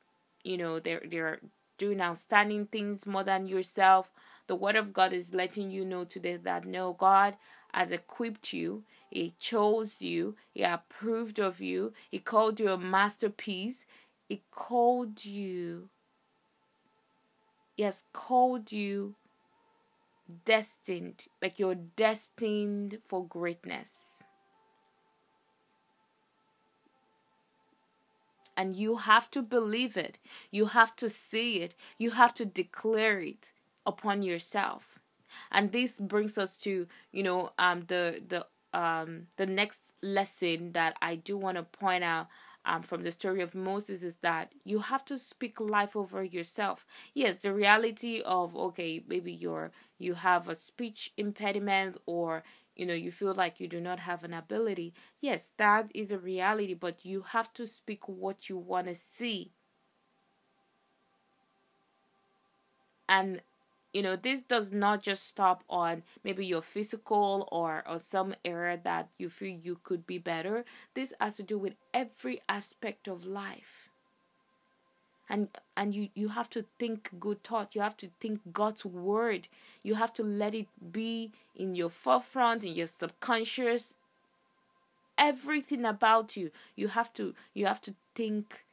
you 0.43 0.59
know 0.59 0.79
they're 0.81 1.03
they're 1.09 1.41
doing 1.79 2.01
outstanding 2.01 2.67
things 2.67 3.07
more 3.07 3.25
than 3.25 3.47
yourself. 3.47 4.11
The 4.47 4.57
word 4.57 4.77
of 4.77 4.93
God 4.93 5.13
is 5.13 5.33
letting 5.33 5.71
you 5.71 5.85
know 5.85 6.05
today 6.05 6.37
that 6.37 6.67
no 6.67 6.93
God 6.93 7.37
has 7.73 7.91
equipped 7.91 8.53
you. 8.53 8.83
He 9.11 9.35
chose 9.39 10.03
you. 10.03 10.37
He 10.53 10.63
approved 10.63 11.39
of 11.39 11.61
you. 11.61 11.93
He 12.11 12.19
called 12.19 12.61
you 12.61 12.71
a 12.71 12.77
masterpiece. 12.77 13.85
He 14.29 14.43
called 14.51 15.25
you. 15.25 15.89
He 17.77 17.85
has 17.85 18.03
called 18.13 18.73
you 18.73 19.15
destined, 20.31 21.27
like 21.43 21.59
you're 21.59 21.75
destined 21.75 22.99
for 23.07 23.27
greatness. 23.27 23.93
And 28.57 28.77
you 28.77 28.97
have 28.97 29.31
to 29.31 29.43
believe 29.43 29.97
it. 29.97 30.19
You 30.51 30.67
have 30.67 30.95
to 30.97 31.09
see 31.09 31.61
it. 31.63 31.75
You 31.99 32.11
have 32.11 32.35
to 32.35 32.45
declare 32.45 33.21
it 33.21 33.53
upon 33.87 34.23
yourself. 34.23 34.99
And 35.51 35.73
this 35.73 35.99
brings 35.99 36.37
us 36.37 36.59
to, 36.59 36.87
you 37.13 37.23
know, 37.23 37.53
um 37.59 37.85
the 37.87 38.21
the 38.27 38.47
um 38.79 39.29
the 39.37 39.47
next 39.47 39.81
lesson 40.03 40.73
that 40.73 40.97
I 41.01 41.15
do 41.15 41.37
want 41.37 41.57
to 41.57 41.63
point 41.63 42.05
out 42.05 42.29
um, 42.65 42.83
from 42.83 43.03
the 43.03 43.11
story 43.13 43.41
of 43.43 43.55
Moses 43.55 44.03
is 44.03 44.17
that 44.19 44.53
you 44.65 44.81
have 44.81 45.05
to 45.07 45.19
speak 45.19 45.61
life 45.61 45.97
over 45.97 46.23
yourself. 46.23 46.87
Yes, 47.15 47.39
the 47.39 47.53
reality 47.55 48.21
of 48.25 48.57
okay, 48.57 49.03
maybe 49.07 49.33
you're 49.33 49.73
you 49.99 50.15
have 50.15 50.49
a 50.49 50.55
speech 50.55 51.13
impediment 51.17 51.97
or 52.07 52.43
you 52.77 52.87
know 52.87 52.95
you 52.95 53.11
feel 53.13 53.35
like 53.35 53.61
you 53.61 53.69
do 53.69 53.81
not 53.81 54.01
have 54.01 54.25
an 54.25 54.35
ability. 54.35 54.95
Yes, 55.21 55.53
that 55.57 55.91
is 55.95 56.11
a 56.13 56.19
reality, 56.19 56.75
but 56.75 57.05
you 57.05 57.23
have 57.23 57.53
to 57.55 57.67
speak 57.67 58.09
what 58.09 58.49
you 58.49 58.57
want 58.57 58.87
to 58.89 58.95
see. 58.95 59.53
And 63.09 63.43
you 63.93 64.03
know 64.03 64.17
this 64.17 64.43
does 64.43 64.73
not 64.73 65.03
just 65.03 65.27
stop 65.27 65.65
on 65.69 66.03
maybe 66.23 66.47
your 66.47 66.63
physical 66.63 67.49
or 67.51 67.83
or 67.89 67.99
some 67.99 68.35
area 68.45 68.79
that 68.83 69.09
you 69.19 69.29
feel 69.29 69.59
you 69.63 69.79
could 69.83 70.07
be 70.07 70.19
better. 70.19 70.65
This 70.95 71.13
has 71.21 71.37
to 71.37 71.43
do 71.43 71.59
with 71.59 71.75
every 71.93 72.41
aspect 72.49 73.09
of 73.09 73.25
life. 73.25 73.91
And 75.29 75.49
and 75.77 75.95
you 75.95 76.09
you 76.15 76.29
have 76.29 76.51
to 76.51 76.65
think 76.79 77.11
good 77.19 77.43
thought. 77.43 77.75
You 77.75 77.81
have 77.81 77.97
to 77.99 78.11
think 78.21 78.41
god's 78.53 78.85
word. 78.85 79.49
You 79.83 79.95
have 79.97 80.13
to 80.15 80.23
let 80.23 80.55
it 80.55 80.69
be 80.93 81.33
in 81.55 81.75
your 81.75 81.91
forefront 81.91 82.65
in 82.65 82.75
your 82.75 82.87
subconscious. 82.89 83.97
Everything 85.19 85.85
about 85.85 86.37
you. 86.37 86.51
You 86.77 86.89
have 86.89 87.13
to 87.15 87.35
you 87.55 87.67
have 87.67 87.81
to 87.83 87.95
think 88.15 88.65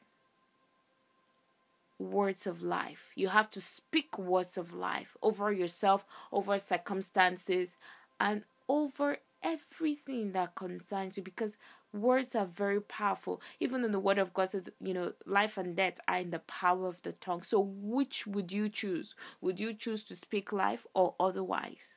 words 2.00 2.46
of 2.48 2.62
life. 2.62 3.12
You 3.16 3.30
have 3.30 3.50
to 3.52 3.62
speak 3.62 4.18
words 4.18 4.58
of 4.58 4.74
life 4.74 5.16
over 5.22 5.52
yourself, 5.52 6.06
over 6.32 6.58
circumstances, 6.60 7.76
and 8.20 8.44
over 8.70 9.18
everything 9.44 10.32
that 10.34 10.56
concerns 10.56 11.18
you 11.18 11.24
because 11.24 11.58
words 11.94 12.36
are 12.36 12.46
very 12.46 12.82
powerful. 12.82 13.42
Even 13.60 13.84
in 13.84 13.92
the 13.92 14.00
word 14.00 14.18
of 14.18 14.34
God 14.34 14.50
says, 14.50 14.64
you 14.80 14.94
know, 14.94 15.14
life 15.26 15.58
and 15.58 15.76
death 15.76 16.00
are 16.08 16.20
in 16.20 16.32
the 16.32 16.40
power 16.40 16.88
of 16.88 17.02
the 17.02 17.14
tongue. 17.14 17.44
So, 17.44 17.60
which 17.60 18.28
would 18.28 18.52
you 18.52 18.70
choose? 18.70 19.16
Would 19.42 19.60
you 19.60 19.74
choose 19.74 20.04
to 20.06 20.16
speak 20.16 20.52
life 20.52 20.86
or 20.94 21.16
otherwise? 21.20 21.88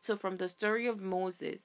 So, 0.00 0.16
from 0.16 0.36
the 0.36 0.48
story 0.48 0.86
of 0.86 1.00
Moses, 1.00 1.60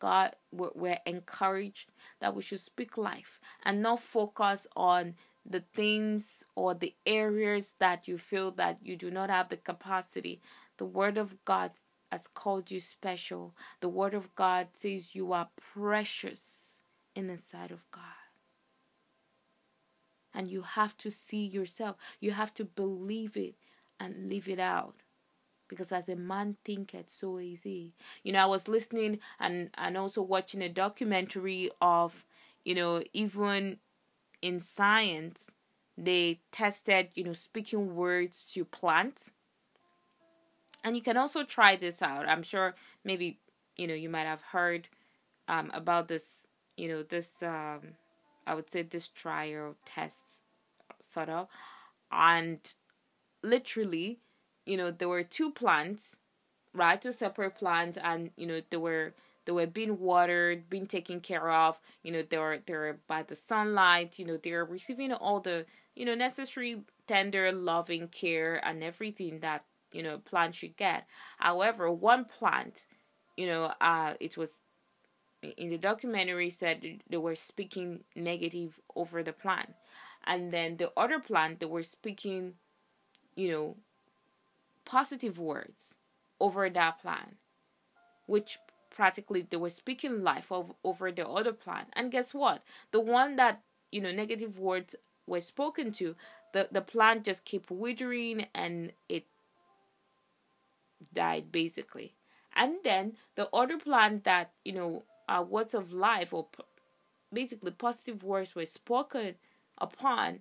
God, 0.00 0.34
we're 0.50 0.98
encouraged 1.06 1.90
that 2.20 2.34
we 2.34 2.42
should 2.42 2.60
speak 2.60 2.96
life 2.96 3.40
and 3.62 3.82
not 3.82 4.00
focus 4.00 4.66
on 4.74 5.14
the 5.48 5.62
things 5.74 6.44
or 6.54 6.74
the 6.74 6.94
areas 7.06 7.74
that 7.78 8.08
you 8.08 8.18
feel 8.18 8.50
that 8.52 8.78
you 8.82 8.96
do 8.96 9.10
not 9.10 9.30
have 9.30 9.48
the 9.48 9.56
capacity. 9.56 10.40
The 10.78 10.84
Word 10.84 11.16
of 11.18 11.44
God 11.44 11.72
has 12.10 12.26
called 12.26 12.70
you 12.70 12.80
special. 12.80 13.54
The 13.80 13.88
Word 13.88 14.14
of 14.14 14.34
God 14.34 14.68
says 14.78 15.14
you 15.14 15.32
are 15.32 15.48
precious 15.74 16.76
in 17.14 17.28
the 17.28 17.38
sight 17.38 17.70
of 17.70 17.88
God. 17.92 18.02
And 20.34 20.48
you 20.48 20.62
have 20.62 20.96
to 20.98 21.10
see 21.10 21.44
yourself, 21.44 21.96
you 22.20 22.32
have 22.32 22.54
to 22.54 22.64
believe 22.64 23.36
it 23.36 23.54
and 23.98 24.28
live 24.28 24.48
it 24.48 24.60
out 24.60 24.96
because 25.70 25.92
as 25.92 26.08
a 26.08 26.16
man 26.16 26.56
thinketh 26.64 27.08
so 27.08 27.38
is 27.38 27.62
he. 27.62 27.94
You 28.22 28.32
know 28.32 28.40
i 28.40 28.46
was 28.46 28.68
listening 28.68 29.20
and 29.38 29.70
and 29.78 29.96
also 29.96 30.20
watching 30.20 30.60
a 30.60 30.68
documentary 30.68 31.70
of 31.80 32.26
you 32.64 32.74
know 32.74 33.02
even 33.14 33.78
in 34.42 34.60
science 34.60 35.50
they 35.96 36.40
tested 36.52 37.08
you 37.14 37.24
know 37.24 37.32
speaking 37.32 37.94
words 37.94 38.44
to 38.52 38.64
plants. 38.64 39.30
And 40.82 40.96
you 40.96 41.02
can 41.02 41.18
also 41.18 41.44
try 41.44 41.76
this 41.76 42.00
out. 42.00 42.26
I'm 42.28 42.42
sure 42.42 42.74
maybe 43.04 43.38
you 43.76 43.86
know 43.86 43.94
you 43.94 44.10
might 44.10 44.24
have 44.26 44.42
heard 44.42 44.88
um, 45.48 45.70
about 45.72 46.08
this 46.08 46.24
you 46.76 46.88
know 46.88 47.02
this 47.02 47.42
um, 47.42 47.80
i 48.46 48.54
would 48.54 48.70
say 48.70 48.82
this 48.82 49.08
trial 49.08 49.76
tests 49.86 50.40
sort 51.02 51.28
of. 51.28 51.48
And 52.12 52.60
literally 53.42 54.18
you 54.70 54.76
know 54.76 54.90
there 54.90 55.08
were 55.08 55.24
two 55.24 55.50
plants 55.50 56.16
right? 56.74 57.00
Two 57.00 57.12
separate 57.12 57.56
plants 57.56 57.98
and 58.02 58.30
you 58.36 58.46
know 58.46 58.60
they 58.70 58.76
were 58.76 59.14
they 59.44 59.52
were 59.52 59.66
being 59.66 59.98
watered 59.98 60.68
being 60.70 60.86
taken 60.86 61.20
care 61.20 61.50
of. 61.50 61.78
You 62.02 62.12
know 62.12 62.22
they 62.22 62.38
were 62.38 62.58
they 62.64 62.74
were 62.74 62.98
by 63.06 63.22
the 63.22 63.34
sunlight. 63.34 64.18
You 64.18 64.26
know 64.26 64.36
they 64.36 64.52
were 64.52 64.64
receiving 64.64 65.12
all 65.12 65.40
the 65.40 65.66
you 65.94 66.04
know 66.04 66.14
necessary 66.14 66.82
tender 67.06 67.52
loving 67.52 68.08
care 68.08 68.64
and 68.64 68.84
everything 68.84 69.40
that 69.40 69.64
you 69.92 70.02
know 70.02 70.18
plant 70.18 70.54
should 70.54 70.76
get. 70.76 71.06
However 71.38 71.90
one 71.90 72.24
plant 72.24 72.86
you 73.36 73.46
know 73.46 73.72
uh 73.80 74.14
it 74.20 74.36
was 74.36 74.50
in 75.56 75.70
the 75.70 75.78
documentary 75.78 76.50
said 76.50 77.02
they 77.08 77.16
were 77.16 77.34
speaking 77.34 78.04
negative 78.14 78.78
over 78.94 79.22
the 79.22 79.32
plant. 79.32 79.70
And 80.24 80.52
then 80.52 80.76
the 80.76 80.92
other 80.96 81.18
plant 81.18 81.60
they 81.60 81.66
were 81.66 81.82
speaking 81.82 82.54
you 83.34 83.50
know 83.50 83.76
positive 84.90 85.38
words 85.38 85.94
over 86.40 86.68
that 86.68 87.00
plan, 87.00 87.36
which 88.26 88.58
practically 88.90 89.46
they 89.48 89.56
were 89.56 89.70
speaking 89.70 90.24
life 90.24 90.50
of, 90.50 90.72
over 90.82 91.12
the 91.12 91.26
other 91.26 91.52
plan. 91.52 91.86
And 91.92 92.10
guess 92.10 92.34
what? 92.34 92.64
The 92.90 93.00
one 93.00 93.36
that, 93.36 93.62
you 93.92 94.00
know, 94.00 94.10
negative 94.10 94.58
words 94.58 94.96
were 95.28 95.40
spoken 95.40 95.92
to, 95.92 96.16
the, 96.52 96.68
the 96.72 96.80
plant 96.80 97.24
just 97.24 97.44
kept 97.44 97.70
withering 97.70 98.46
and 98.52 98.92
it 99.08 99.26
died 101.14 101.52
basically. 101.52 102.16
And 102.56 102.78
then 102.82 103.12
the 103.36 103.48
other 103.54 103.78
plant 103.78 104.24
that, 104.24 104.50
you 104.64 104.72
know, 104.72 105.04
uh, 105.28 105.44
words 105.48 105.72
of 105.72 105.92
life 105.92 106.34
or 106.34 106.48
basically 107.32 107.70
positive 107.70 108.24
words 108.24 108.56
were 108.56 108.66
spoken 108.66 109.36
upon, 109.78 110.40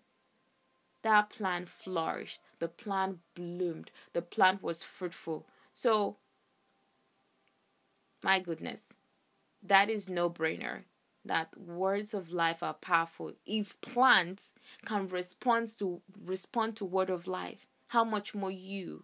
that 1.03 1.29
plant 1.29 1.69
flourished, 1.69 2.39
the 2.59 2.67
plant 2.67 3.19
bloomed, 3.35 3.91
the 4.13 4.21
plant 4.21 4.61
was 4.61 4.83
fruitful. 4.83 5.45
So, 5.73 6.17
my 8.23 8.39
goodness, 8.39 8.85
that 9.63 9.89
is 9.89 10.09
no 10.09 10.29
brainer. 10.29 10.83
That 11.25 11.59
words 11.59 12.13
of 12.13 12.31
life 12.31 12.63
are 12.63 12.73
powerful. 12.73 13.33
If 13.45 13.79
plants 13.81 14.53
can 14.85 15.09
respond 15.09 15.67
to 15.79 16.01
respond 16.25 16.77
to 16.77 16.85
word 16.85 17.09
of 17.09 17.27
life, 17.27 17.67
how 17.87 18.03
much 18.03 18.33
more 18.33 18.51
you, 18.51 19.03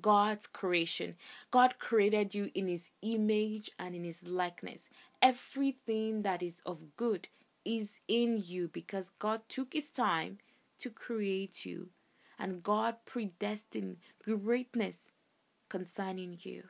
God's 0.00 0.46
creation. 0.46 1.16
God 1.50 1.78
created 1.78 2.34
you 2.34 2.50
in 2.54 2.68
His 2.68 2.90
image 3.00 3.70
and 3.78 3.94
in 3.94 4.04
His 4.04 4.22
likeness. 4.22 4.88
Everything 5.22 6.22
that 6.22 6.42
is 6.42 6.60
of 6.66 6.96
good 6.96 7.28
is 7.64 8.00
in 8.08 8.42
you 8.44 8.68
because 8.68 9.10
God 9.18 9.42
took 9.48 9.74
his 9.74 9.90
time 9.90 10.38
to 10.80 10.90
create 10.90 11.64
you 11.64 11.90
and 12.38 12.62
God 12.62 12.96
predestined 13.04 13.96
greatness 14.24 15.10
concerning 15.68 16.38
you. 16.42 16.64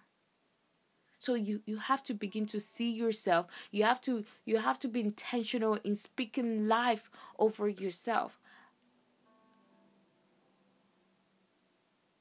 So 1.18 1.34
you 1.34 1.62
you 1.66 1.78
have 1.78 2.02
to 2.04 2.14
begin 2.14 2.46
to 2.46 2.60
see 2.60 2.90
yourself. 2.90 3.46
You 3.70 3.84
have 3.84 4.00
to 4.02 4.24
you 4.44 4.58
have 4.58 4.78
to 4.80 4.88
be 4.88 5.00
intentional 5.00 5.74
in 5.84 5.96
speaking 5.96 6.68
life 6.68 7.10
over 7.38 7.68
yourself. 7.68 8.38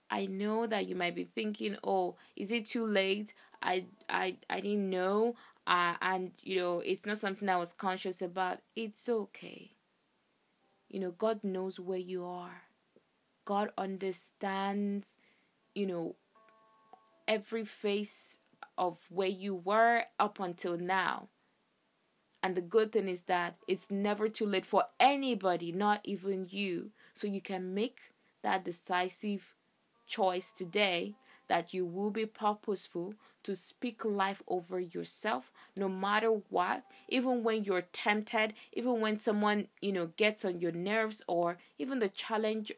I 0.09 0.25
know 0.25 0.67
that 0.67 0.87
you 0.87 0.95
might 0.95 1.15
be 1.15 1.25
thinking, 1.25 1.77
"Oh, 1.83 2.15
is 2.35 2.51
it 2.51 2.65
too 2.65 2.85
late? 2.85 3.33
I 3.61 3.85
I 4.09 4.37
I 4.49 4.59
didn't 4.61 4.89
know." 4.89 5.35
Uh, 5.67 5.95
and 6.01 6.31
you 6.41 6.57
know, 6.57 6.79
it's 6.79 7.05
not 7.05 7.17
something 7.17 7.47
I 7.49 7.57
was 7.57 7.73
conscious 7.73 8.21
about. 8.21 8.59
It's 8.75 9.07
okay. 9.09 9.76
You 10.89 10.99
know, 10.99 11.11
God 11.11 11.43
knows 11.43 11.79
where 11.79 11.97
you 11.97 12.25
are. 12.25 12.63
God 13.45 13.71
understands, 13.77 15.07
you 15.75 15.85
know, 15.85 16.15
every 17.27 17.65
phase 17.65 18.37
of 18.77 18.97
where 19.09 19.27
you 19.27 19.55
were 19.55 20.03
up 20.19 20.39
until 20.39 20.77
now. 20.77 21.29
And 22.43 22.55
the 22.55 22.61
good 22.61 22.91
thing 22.91 23.07
is 23.07 23.23
that 23.23 23.55
it's 23.67 23.89
never 23.89 24.29
too 24.29 24.45
late 24.45 24.65
for 24.65 24.85
anybody, 24.99 25.71
not 25.71 26.01
even 26.03 26.47
you. 26.49 26.91
So 27.13 27.27
you 27.27 27.41
can 27.41 27.73
make 27.73 27.99
that 28.43 28.63
decisive 28.63 29.55
choice 30.07 30.51
today 30.55 31.15
that 31.47 31.73
you 31.73 31.85
will 31.85 32.11
be 32.11 32.25
purposeful 32.25 33.13
to 33.43 33.55
speak 33.55 34.03
life 34.03 34.43
over 34.47 34.79
yourself 34.79 35.51
no 35.75 35.87
matter 35.87 36.29
what. 36.49 36.83
Even 37.07 37.43
when 37.43 37.63
you're 37.63 37.87
tempted 37.93 38.53
even 38.73 38.99
when 38.99 39.17
someone 39.17 39.67
you 39.81 39.91
know 39.91 40.07
gets 40.17 40.43
on 40.43 40.59
your 40.59 40.71
nerves 40.71 41.21
or 41.27 41.57
even 41.77 41.99
the 41.99 42.09
challenge 42.09 42.71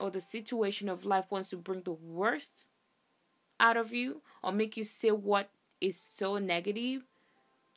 or 0.00 0.10
the 0.10 0.20
situation 0.20 0.88
of 0.88 1.04
life 1.04 1.26
wants 1.30 1.50
to 1.50 1.56
bring 1.56 1.82
the 1.82 1.92
worst 1.92 2.52
out 3.60 3.76
of 3.76 3.92
you 3.92 4.20
or 4.42 4.52
make 4.52 4.76
you 4.76 4.84
say 4.84 5.10
what 5.10 5.48
is 5.80 6.00
so 6.16 6.38
negative 6.38 7.02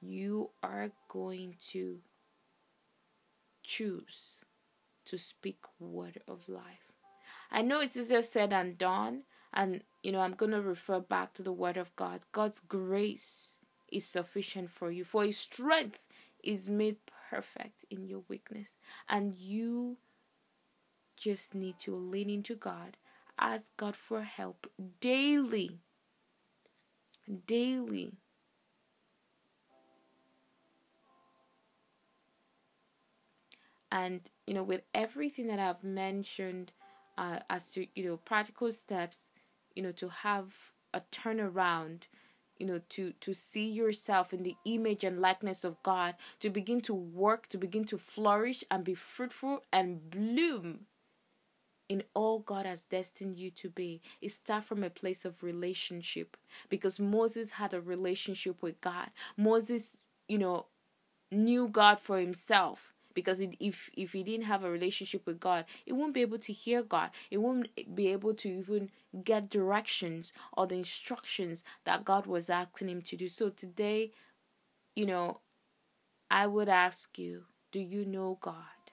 you 0.01 0.49
are 0.63 0.91
going 1.09 1.55
to 1.71 1.99
choose 3.63 4.35
to 5.05 5.17
speak 5.17 5.57
word 5.79 6.21
of 6.27 6.47
life. 6.47 6.91
I 7.51 7.61
know 7.61 7.79
it's 7.79 7.97
easier 7.97 8.21
said 8.21 8.51
than 8.51 8.75
done 8.77 9.23
and, 9.53 9.81
you 10.07 10.13
know, 10.13 10.21
I'm 10.21 10.35
going 10.35 10.53
to 10.53 10.61
refer 10.61 11.01
back 11.01 11.33
to 11.33 11.43
the 11.43 11.51
Word 11.51 11.75
of 11.75 11.93
God. 11.97 12.21
God's 12.31 12.61
grace 12.61 13.57
is 13.91 14.05
sufficient 14.05 14.71
for 14.71 14.89
you, 14.89 15.03
for 15.03 15.25
His 15.25 15.37
strength 15.37 15.99
is 16.41 16.69
made 16.69 16.95
perfect 17.29 17.83
in 17.91 18.07
your 18.07 18.21
weakness. 18.29 18.69
And 19.09 19.35
you 19.35 19.97
just 21.17 21.53
need 21.53 21.77
to 21.79 21.93
lean 21.93 22.29
into 22.29 22.55
God, 22.55 22.95
ask 23.37 23.65
God 23.75 23.97
for 23.97 24.21
help 24.23 24.67
daily. 25.01 25.79
Daily. 27.45 28.13
And, 33.91 34.21
you 34.45 34.53
know, 34.53 34.63
with 34.63 34.83
everything 34.93 35.47
that 35.47 35.59
I've 35.59 35.83
mentioned 35.83 36.71
uh, 37.17 37.39
as 37.49 37.67
to, 37.71 37.87
you 37.93 38.05
know, 38.05 38.15
practical 38.15 38.71
steps 38.71 39.31
you 39.77 39.83
know 39.83 39.91
to 39.91 40.09
have 40.09 40.47
a 40.93 41.01
turnaround 41.11 42.03
you 42.57 42.65
know 42.65 42.81
to 42.89 43.13
to 43.21 43.33
see 43.33 43.69
yourself 43.69 44.33
in 44.33 44.41
the 44.41 44.55
image 44.65 45.03
and 45.03 45.21
likeness 45.21 45.63
of 45.63 45.81
God 45.83 46.15
to 46.39 46.49
begin 46.49 46.81
to 46.81 46.93
work 46.95 47.47
to 47.49 47.57
begin 47.59 47.85
to 47.85 47.97
flourish 47.97 48.63
and 48.71 48.83
be 48.83 48.95
fruitful 48.95 49.61
and 49.71 50.09
bloom 50.09 50.87
in 51.89 52.03
all 52.13 52.39
God 52.39 52.65
has 52.65 52.83
destined 52.83 53.37
you 53.37 53.49
to 53.51 53.69
be. 53.69 54.01
It 54.21 54.31
start 54.31 54.65
from 54.65 54.83
a 54.83 54.89
place 54.89 55.23
of 55.23 55.41
relationship 55.41 56.35
because 56.67 56.99
Moses 56.99 57.51
had 57.51 57.73
a 57.73 57.79
relationship 57.79 58.61
with 58.61 58.81
God. 58.81 59.11
Moses, 59.37 59.95
you 60.27 60.37
know, 60.37 60.65
knew 61.31 61.69
God 61.69 62.01
for 62.01 62.19
himself 62.19 62.93
because 63.17 63.39
it, 63.39 63.55
if 63.59 63.89
if 63.97 64.11
he 64.13 64.21
didn't 64.21 64.45
have 64.45 64.63
a 64.63 64.69
relationship 64.69 65.25
with 65.25 65.39
God, 65.39 65.65
he 65.85 65.91
won't 65.91 66.13
be 66.13 66.21
able 66.21 66.37
to 66.37 66.53
hear 66.53 66.83
God. 66.83 67.09
He 67.31 67.37
won't 67.37 67.67
be 67.95 68.09
able 68.09 68.35
to 68.35 68.47
even 68.47 68.91
get 69.23 69.49
directions 69.49 70.31
or 70.55 70.67
the 70.67 70.75
instructions 70.75 71.63
that 71.83 72.05
God 72.05 72.27
was 72.27 72.47
asking 72.47 72.89
him 72.89 73.01
to 73.01 73.17
do. 73.17 73.27
So 73.27 73.49
today, 73.49 74.11
you 74.95 75.07
know, 75.07 75.39
I 76.29 76.45
would 76.45 76.69
ask 76.69 77.17
you, 77.17 77.45
do 77.71 77.79
you 77.79 78.05
know 78.05 78.37
God? 78.39 78.83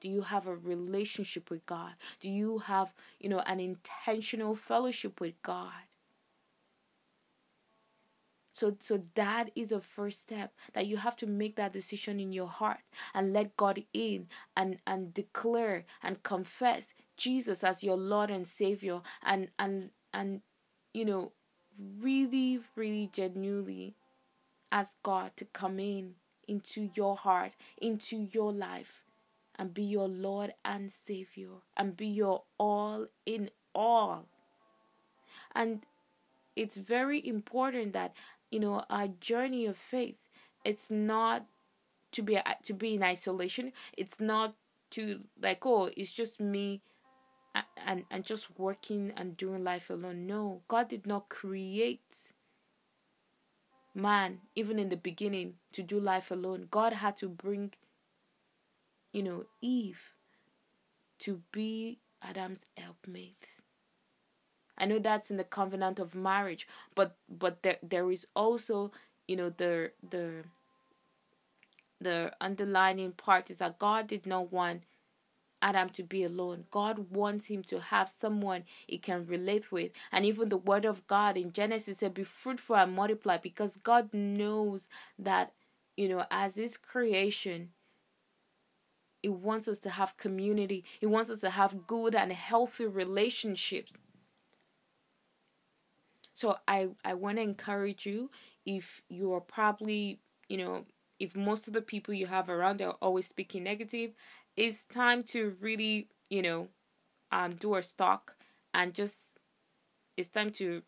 Do 0.00 0.08
you 0.08 0.22
have 0.22 0.46
a 0.46 0.56
relationship 0.56 1.50
with 1.50 1.66
God? 1.66 1.92
Do 2.20 2.30
you 2.30 2.58
have, 2.72 2.94
you 3.20 3.28
know, 3.28 3.40
an 3.40 3.60
intentional 3.60 4.54
fellowship 4.56 5.20
with 5.20 5.34
God? 5.42 5.85
So 8.56 8.74
so 8.80 9.02
that 9.16 9.50
is 9.54 9.70
a 9.70 9.80
first 9.82 10.22
step 10.22 10.54
that 10.72 10.86
you 10.86 10.96
have 10.96 11.14
to 11.16 11.26
make 11.26 11.56
that 11.56 11.74
decision 11.74 12.18
in 12.18 12.32
your 12.32 12.48
heart 12.48 12.80
and 13.14 13.34
let 13.34 13.54
God 13.58 13.84
in 13.92 14.28
and 14.56 14.78
and 14.86 15.12
declare 15.12 15.84
and 16.02 16.22
confess 16.22 16.94
Jesus 17.18 17.62
as 17.62 17.84
your 17.84 17.98
Lord 17.98 18.30
and 18.30 18.48
Savior 18.48 19.02
and 19.22 19.48
and 19.58 19.90
and 20.14 20.40
you 20.94 21.04
know 21.04 21.32
really 22.00 22.60
really 22.76 23.10
genuinely 23.12 23.94
ask 24.72 24.96
God 25.02 25.32
to 25.36 25.44
come 25.44 25.78
in 25.78 26.14
into 26.48 26.88
your 26.94 27.14
heart, 27.16 27.52
into 27.76 28.16
your 28.32 28.52
life 28.52 29.04
and 29.58 29.74
be 29.74 29.82
your 29.82 30.08
Lord 30.08 30.54
and 30.64 30.90
Savior 30.90 31.60
and 31.76 31.94
be 31.94 32.06
your 32.06 32.44
all 32.58 33.06
in 33.26 33.50
all. 33.74 34.24
And 35.54 35.82
it's 36.56 36.76
very 36.76 37.26
important 37.26 37.92
that 37.92 38.14
you 38.50 38.60
know 38.60 38.84
our 38.90 39.08
journey 39.08 39.66
of 39.66 39.76
faith. 39.76 40.16
It's 40.64 40.90
not 40.90 41.46
to 42.12 42.22
be 42.22 42.38
to 42.64 42.72
be 42.72 42.94
in 42.94 43.02
isolation. 43.02 43.72
It's 43.96 44.20
not 44.20 44.54
to 44.92 45.20
like 45.40 45.64
oh 45.66 45.90
it's 45.96 46.12
just 46.12 46.40
me 46.40 46.82
and 47.86 48.04
and 48.10 48.24
just 48.24 48.58
working 48.58 49.12
and 49.16 49.36
doing 49.36 49.64
life 49.64 49.90
alone. 49.90 50.26
No 50.26 50.62
god 50.68 50.88
did 50.88 51.06
not 51.06 51.28
create 51.28 52.00
man 53.94 54.40
even 54.54 54.78
in 54.78 54.90
the 54.90 54.96
beginning 54.96 55.54
to 55.72 55.82
do 55.82 55.98
life 55.98 56.30
alone. 56.30 56.68
God 56.70 56.92
had 56.92 57.16
to 57.18 57.28
bring 57.28 57.72
you 59.12 59.22
know 59.22 59.44
eve 59.62 60.12
to 61.18 61.42
be 61.52 61.98
adam's 62.22 62.66
helpmate 62.76 63.46
I 64.78 64.86
know 64.86 64.98
that's 64.98 65.30
in 65.30 65.36
the 65.36 65.44
covenant 65.44 65.98
of 65.98 66.14
marriage, 66.14 66.68
but 66.94 67.16
but 67.28 67.62
there 67.62 67.78
there 67.82 68.10
is 68.10 68.26
also 68.34 68.92
you 69.26 69.36
know 69.36 69.50
the 69.50 69.92
the 70.10 70.44
the 72.00 72.32
underlining 72.40 73.12
part 73.12 73.50
is 73.50 73.58
that 73.58 73.78
God 73.78 74.06
did 74.06 74.26
not 74.26 74.52
want 74.52 74.82
Adam 75.62 75.88
to 75.90 76.02
be 76.02 76.22
alone. 76.22 76.64
God 76.70 77.10
wants 77.10 77.46
him 77.46 77.62
to 77.64 77.80
have 77.80 78.08
someone 78.08 78.64
he 78.86 78.98
can 78.98 79.26
relate 79.26 79.72
with. 79.72 79.92
And 80.12 80.24
even 80.24 80.48
the 80.48 80.56
word 80.56 80.84
of 80.84 81.06
God 81.06 81.36
in 81.36 81.52
Genesis 81.52 81.98
said, 81.98 82.14
Be 82.14 82.24
fruitful 82.24 82.76
and 82.76 82.94
multiply, 82.94 83.38
because 83.38 83.76
God 83.76 84.12
knows 84.12 84.88
that, 85.18 85.52
you 85.96 86.08
know, 86.08 86.24
as 86.30 86.56
his 86.56 86.76
creation, 86.76 87.70
he 89.22 89.28
wants 89.28 89.66
us 89.66 89.78
to 89.80 89.90
have 89.90 90.16
community. 90.16 90.84
He 91.00 91.06
wants 91.06 91.30
us 91.30 91.40
to 91.40 91.50
have 91.50 91.86
good 91.86 92.14
and 92.14 92.32
healthy 92.32 92.86
relationships. 92.86 93.92
So 96.36 96.58
I 96.68 96.90
I 97.04 97.14
want 97.14 97.38
to 97.38 97.42
encourage 97.42 98.06
you 98.06 98.30
if 98.66 99.02
you 99.10 99.32
are 99.34 99.42
probably, 99.42 100.20
you 100.48 100.58
know, 100.58 100.86
if 101.20 101.36
most 101.36 101.68
of 101.68 101.74
the 101.74 101.82
people 101.82 102.14
you 102.14 102.26
have 102.28 102.50
around 102.50 102.82
are 102.82 102.96
always 103.02 103.26
speaking 103.28 103.64
negative, 103.64 104.12
it's 104.56 104.84
time 104.84 105.24
to 105.24 105.56
really, 105.60 106.10
you 106.30 106.42
know, 106.42 106.68
um 107.32 107.56
do 107.56 107.76
a 107.76 107.82
stock 107.82 108.36
and 108.74 108.94
just 108.94 109.18
it's 110.16 110.28
time 110.28 110.50
to 110.52 110.82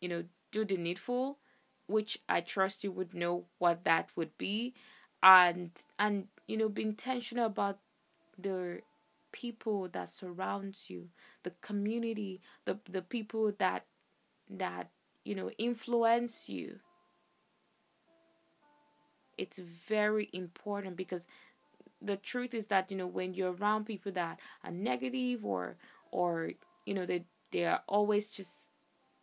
you 0.00 0.08
know, 0.08 0.24
do 0.50 0.64
the 0.64 0.76
needful, 0.76 1.38
which 1.86 2.18
I 2.28 2.40
trust 2.40 2.84
you 2.84 2.92
would 2.92 3.14
know 3.14 3.46
what 3.58 3.84
that 3.84 4.10
would 4.16 4.36
be. 4.38 4.74
And 5.22 5.70
and 5.98 6.26
you 6.48 6.56
know, 6.56 6.68
be 6.68 6.82
intentional 6.82 7.46
about 7.46 7.78
the 8.38 8.80
people 9.32 9.88
that 9.88 10.08
surrounds 10.08 10.90
you, 10.90 11.08
the 11.44 11.52
community, 11.62 12.40
the 12.64 12.78
the 12.90 13.02
people 13.02 13.52
that 13.58 13.86
that 14.58 14.90
you 15.24 15.34
know 15.34 15.50
influence 15.58 16.48
you 16.48 16.78
it's 19.38 19.58
very 19.58 20.28
important 20.32 20.96
because 20.96 21.26
the 22.00 22.16
truth 22.16 22.54
is 22.54 22.66
that 22.66 22.90
you 22.90 22.96
know 22.96 23.06
when 23.06 23.34
you're 23.34 23.54
around 23.54 23.84
people 23.84 24.12
that 24.12 24.38
are 24.64 24.70
negative 24.70 25.44
or 25.44 25.76
or 26.10 26.50
you 26.84 26.94
know 26.94 27.06
they 27.06 27.24
they 27.50 27.64
are 27.64 27.82
always 27.88 28.28
just 28.28 28.52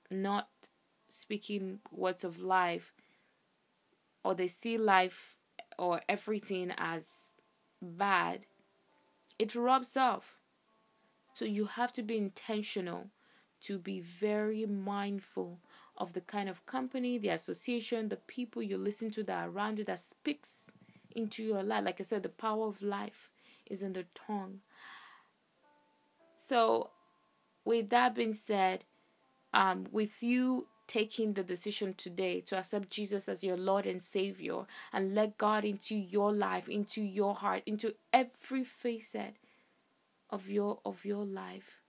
not 0.09 0.47
speaking 1.07 1.79
words 1.91 2.23
of 2.23 2.39
life 2.39 2.93
or 4.23 4.35
they 4.35 4.47
see 4.47 4.77
life 4.77 5.35
or 5.77 6.01
everything 6.09 6.71
as 6.77 7.05
bad, 7.81 8.41
it 9.37 9.55
rubs 9.55 9.95
off. 9.95 10.35
So 11.33 11.45
you 11.45 11.65
have 11.65 11.93
to 11.93 12.03
be 12.03 12.17
intentional 12.17 13.07
to 13.61 13.77
be 13.77 13.99
very 13.99 14.65
mindful 14.65 15.59
of 15.97 16.13
the 16.13 16.21
kind 16.21 16.47
of 16.47 16.65
company, 16.65 17.17
the 17.17 17.29
association, 17.29 18.09
the 18.09 18.15
people 18.15 18.61
you 18.61 18.77
listen 18.77 19.11
to 19.11 19.23
that 19.23 19.45
are 19.45 19.49
around 19.49 19.77
you 19.77 19.83
that 19.85 19.99
speaks 19.99 20.65
into 21.15 21.43
your 21.43 21.63
life. 21.63 21.83
Like 21.83 21.99
I 21.99 22.03
said, 22.03 22.23
the 22.23 22.29
power 22.29 22.67
of 22.67 22.81
life 22.81 23.29
is 23.65 23.81
in 23.81 23.93
the 23.93 24.05
tongue. 24.15 24.61
So, 26.47 26.89
with 27.65 27.89
that 27.89 28.15
being 28.15 28.33
said, 28.33 28.85
um, 29.53 29.87
with 29.91 30.23
you 30.23 30.67
taking 30.87 31.33
the 31.33 31.43
decision 31.43 31.93
today 31.93 32.41
to 32.41 32.57
accept 32.57 32.89
Jesus 32.89 33.29
as 33.29 33.43
your 33.43 33.57
Lord 33.57 33.85
and 33.85 34.01
Savior 34.01 34.65
and 34.91 35.13
let 35.13 35.37
God 35.37 35.63
into 35.63 35.95
your 35.95 36.33
life, 36.33 36.67
into 36.67 37.01
your 37.01 37.35
heart, 37.35 37.61
into 37.67 37.93
every 38.11 38.63
facet 38.63 39.35
of 40.31 40.49
your 40.49 40.79
of 40.83 41.05
your 41.05 41.25
life. 41.25 41.81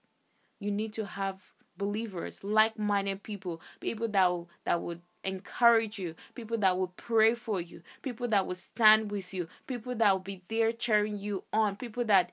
You 0.59 0.71
need 0.71 0.93
to 0.93 1.05
have 1.05 1.41
believers, 1.81 2.43
like-minded 2.43 3.23
people, 3.23 3.59
people 3.79 4.07
that 4.07 4.27
will, 4.29 4.47
that 4.65 4.81
would 4.81 5.01
encourage 5.23 5.97
you, 5.97 6.13
people 6.35 6.57
that 6.59 6.77
will 6.77 6.93
pray 6.95 7.33
for 7.33 7.59
you, 7.59 7.81
people 8.03 8.27
that 8.27 8.45
will 8.45 8.55
stand 8.55 9.09
with 9.09 9.33
you, 9.33 9.47
people 9.65 9.95
that 9.95 10.11
will 10.11 10.19
be 10.19 10.43
there 10.47 10.71
cheering 10.71 11.17
you 11.17 11.43
on, 11.51 11.75
people 11.75 12.05
that 12.05 12.31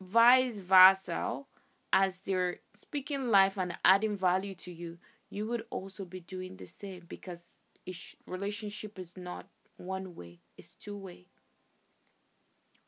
vice 0.00 0.58
versa 0.58 1.44
as 1.92 2.20
they're 2.26 2.56
speaking 2.74 3.30
life 3.30 3.56
and 3.58 3.76
adding 3.84 4.16
value 4.16 4.54
to 4.54 4.70
you, 4.70 4.98
you 5.30 5.46
would 5.46 5.64
also 5.70 6.04
be 6.04 6.20
doing 6.20 6.56
the 6.56 6.66
same 6.66 7.02
because 7.08 7.40
each 7.86 8.16
relationship 8.26 8.98
is 8.98 9.16
not 9.16 9.46
one 9.78 10.14
way, 10.14 10.40
it's 10.58 10.74
two 10.74 10.96
way. 10.96 11.26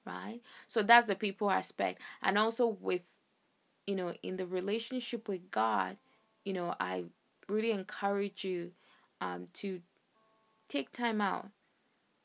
Right? 0.07 0.41
So 0.67 0.83
that's 0.83 1.07
the 1.07 1.15
people 1.15 1.51
aspect. 1.51 2.01
And 2.23 2.37
also 2.37 2.67
with 2.67 3.03
you 3.91 3.97
know, 3.97 4.15
in 4.23 4.37
the 4.37 4.47
relationship 4.47 5.29
with 5.29 5.51
God, 5.51 5.97
you 6.45 6.53
know, 6.53 6.75
I 6.81 7.05
really 7.49 7.73
encourage 7.73 8.45
you 8.45 8.73
um 9.21 9.49
to 9.55 9.81
take 10.69 10.93
time 10.93 11.21
out 11.21 11.49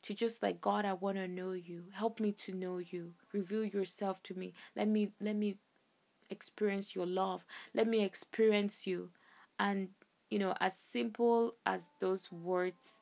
to 0.04 0.14
just 0.14 0.44
like 0.44 0.62
God, 0.62 0.86
I 0.86 0.94
want 0.94 1.18
to 1.18 1.28
know 1.28 1.54
you. 1.54 1.86
Help 1.94 2.20
me 2.20 2.32
to 2.46 2.54
know 2.54 2.78
you. 2.78 3.14
Reveal 3.34 3.66
yourself 3.66 4.22
to 4.24 4.36
me. 4.36 4.54
Let 4.76 4.88
me 4.88 5.12
let 5.20 5.36
me 5.36 5.58
experience 6.30 6.96
your 6.96 7.06
love. 7.08 7.46
Let 7.74 7.88
me 7.88 8.04
experience 8.04 8.88
you. 8.88 9.10
And, 9.60 9.90
you 10.30 10.40
know, 10.40 10.56
as 10.60 10.74
simple 10.94 11.56
as 11.66 11.82
those 12.00 12.32
words 12.32 13.02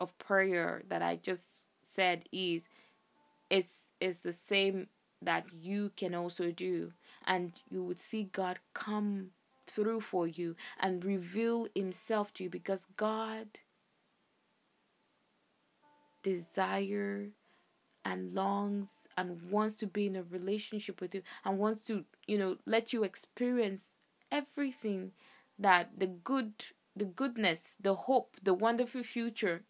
of 0.00 0.16
prayer 0.18 0.82
that 0.88 1.02
I 1.02 1.16
just 1.16 1.64
said 1.94 2.24
is, 2.32 2.62
it's, 3.50 3.74
it's 4.00 4.20
the 4.20 4.32
same 4.32 4.88
that 5.22 5.46
you 5.62 5.92
can 5.96 6.14
also 6.14 6.50
do. 6.50 6.92
And 7.26 7.52
you 7.70 7.82
would 7.84 7.98
see 7.98 8.24
God 8.32 8.58
come 8.74 9.30
through 9.66 10.00
for 10.00 10.26
you 10.26 10.56
and 10.78 11.04
reveal 11.04 11.68
Himself 11.74 12.32
to 12.34 12.44
you 12.44 12.50
because 12.50 12.86
God 12.96 13.58
desire 16.22 17.28
and 18.04 18.34
longs 18.34 18.88
and 19.16 19.50
wants 19.50 19.76
to 19.76 19.86
be 19.86 20.06
in 20.06 20.16
a 20.16 20.22
relationship 20.22 21.00
with 21.00 21.14
you 21.14 21.22
and 21.44 21.58
wants 21.58 21.84
to, 21.86 22.04
you 22.26 22.38
know, 22.38 22.56
let 22.66 22.92
you 22.92 23.04
experience 23.04 23.84
everything 24.30 25.12
that 25.58 25.90
the 25.98 26.06
good 26.06 26.52
the 26.96 27.04
goodness, 27.04 27.74
the 27.80 27.94
hope, 27.94 28.36
the 28.42 28.54
wonderful 28.54 29.02
future, 29.02 29.62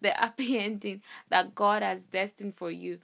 the 0.00 0.10
happy 0.16 0.58
ending 0.58 1.02
that 1.28 1.54
God 1.54 1.82
has 1.82 2.04
destined 2.04 2.56
for 2.56 2.70
you. 2.70 2.98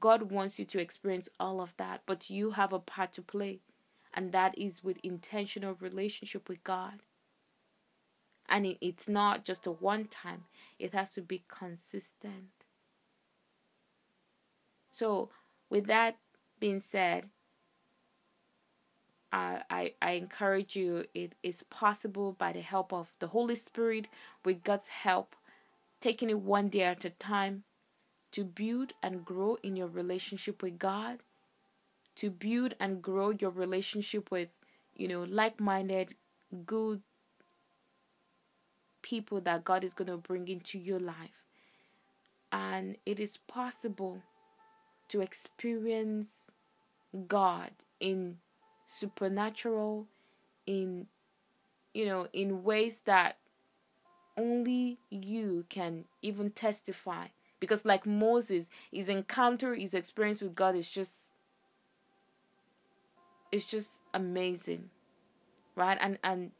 God 0.00 0.30
wants 0.30 0.58
you 0.58 0.64
to 0.66 0.80
experience 0.80 1.28
all 1.38 1.60
of 1.60 1.74
that, 1.76 2.02
but 2.06 2.30
you 2.30 2.52
have 2.52 2.72
a 2.72 2.78
part 2.78 3.12
to 3.14 3.22
play, 3.22 3.60
and 4.12 4.32
that 4.32 4.56
is 4.56 4.84
with 4.84 4.98
intentional 5.02 5.76
relationship 5.80 6.48
with 6.48 6.62
God. 6.64 7.00
And 8.48 8.76
it's 8.80 9.08
not 9.08 9.44
just 9.44 9.66
a 9.66 9.72
one 9.72 10.06
time, 10.06 10.44
it 10.78 10.92
has 10.92 11.14
to 11.14 11.22
be 11.22 11.44
consistent. 11.48 12.50
So, 14.90 15.30
with 15.70 15.86
that 15.86 16.18
being 16.60 16.80
said, 16.80 17.30
I, 19.34 19.94
I, 20.00 20.12
encourage 20.12 20.76
you, 20.76 21.06
it 21.12 21.34
is 21.42 21.64
possible 21.64 22.32
by 22.32 22.52
the 22.52 22.60
help 22.60 22.92
of 22.92 23.12
the 23.18 23.26
Holy 23.26 23.56
Spirit, 23.56 24.06
with 24.44 24.62
God's 24.62 24.86
help, 24.86 25.34
taking 26.00 26.30
it 26.30 26.38
one 26.38 26.68
day 26.68 26.82
at 26.82 27.04
a 27.04 27.10
time, 27.10 27.64
to 28.34 28.42
build 28.42 28.92
and 29.00 29.24
grow 29.24 29.58
in 29.62 29.76
your 29.76 29.86
relationship 29.86 30.60
with 30.60 30.76
God, 30.76 31.20
to 32.16 32.30
build 32.30 32.74
and 32.80 33.00
grow 33.00 33.30
your 33.30 33.50
relationship 33.50 34.28
with, 34.28 34.50
you 34.96 35.06
know, 35.06 35.22
like 35.22 35.60
minded, 35.60 36.16
good 36.66 37.00
people 39.02 39.40
that 39.42 39.62
God 39.62 39.84
is 39.84 39.94
going 39.94 40.10
to 40.10 40.16
bring 40.16 40.48
into 40.48 40.80
your 40.80 40.98
life. 40.98 41.44
And 42.50 42.96
it 43.06 43.20
is 43.20 43.36
possible 43.36 44.22
to 45.10 45.20
experience 45.20 46.50
God 47.28 47.70
in 48.00 48.38
supernatural 48.86 50.06
in 50.66 51.06
you 51.92 52.04
know 52.06 52.26
in 52.32 52.64
ways 52.64 53.02
that 53.02 53.36
only 54.36 54.98
you 55.10 55.64
can 55.68 56.04
even 56.22 56.50
testify 56.50 57.26
because 57.64 57.84
like 57.84 58.06
Moses 58.06 58.68
his 58.92 59.08
encounter 59.08 59.74
his 59.74 59.94
experience 59.94 60.40
with 60.40 60.54
God 60.54 60.76
is 60.76 60.88
just 60.88 61.32
it's 63.50 63.64
just 63.64 64.00
amazing 64.12 64.90
right 65.74 65.96
and 66.00 66.18
and 66.22 66.50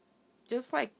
just 0.49 0.73
like 0.73 0.91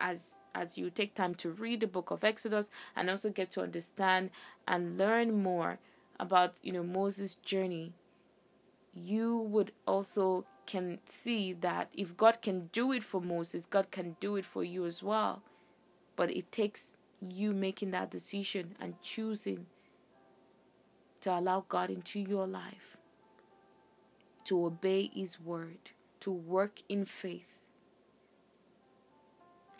as 0.00 0.34
as 0.54 0.76
you 0.76 0.90
take 0.90 1.14
time 1.14 1.34
to 1.36 1.50
read 1.50 1.80
the 1.80 1.86
book 1.86 2.10
of 2.10 2.24
Exodus 2.24 2.68
and 2.96 3.08
also 3.08 3.30
get 3.30 3.50
to 3.52 3.62
understand 3.62 4.30
and 4.66 4.98
learn 4.98 5.42
more 5.42 5.78
about 6.18 6.54
you 6.62 6.72
know 6.72 6.82
Moses' 6.82 7.34
journey, 7.34 7.92
you 8.94 9.38
would 9.38 9.72
also 9.86 10.44
can 10.66 10.98
see 11.06 11.52
that 11.52 11.88
if 11.94 12.16
God 12.16 12.42
can 12.42 12.68
do 12.72 12.92
it 12.92 13.02
for 13.02 13.20
Moses, 13.20 13.64
God 13.64 13.90
can 13.90 14.16
do 14.20 14.36
it 14.36 14.44
for 14.44 14.62
you 14.62 14.84
as 14.84 15.02
well. 15.02 15.42
But 16.16 16.30
it 16.30 16.52
takes 16.52 16.97
you 17.20 17.52
making 17.52 17.90
that 17.92 18.10
decision 18.10 18.74
and 18.80 19.00
choosing 19.02 19.66
to 21.20 21.36
allow 21.36 21.64
God 21.68 21.90
into 21.90 22.20
your 22.20 22.46
life, 22.46 22.96
to 24.44 24.66
obey 24.66 25.10
His 25.12 25.40
word, 25.40 25.90
to 26.20 26.30
work 26.30 26.80
in 26.88 27.04
faith, 27.04 27.66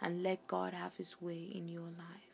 and 0.01 0.23
let 0.23 0.47
God 0.47 0.73
have 0.73 0.97
His 0.97 1.21
way 1.21 1.51
in 1.53 1.69
your 1.69 1.83
life. 1.83 2.29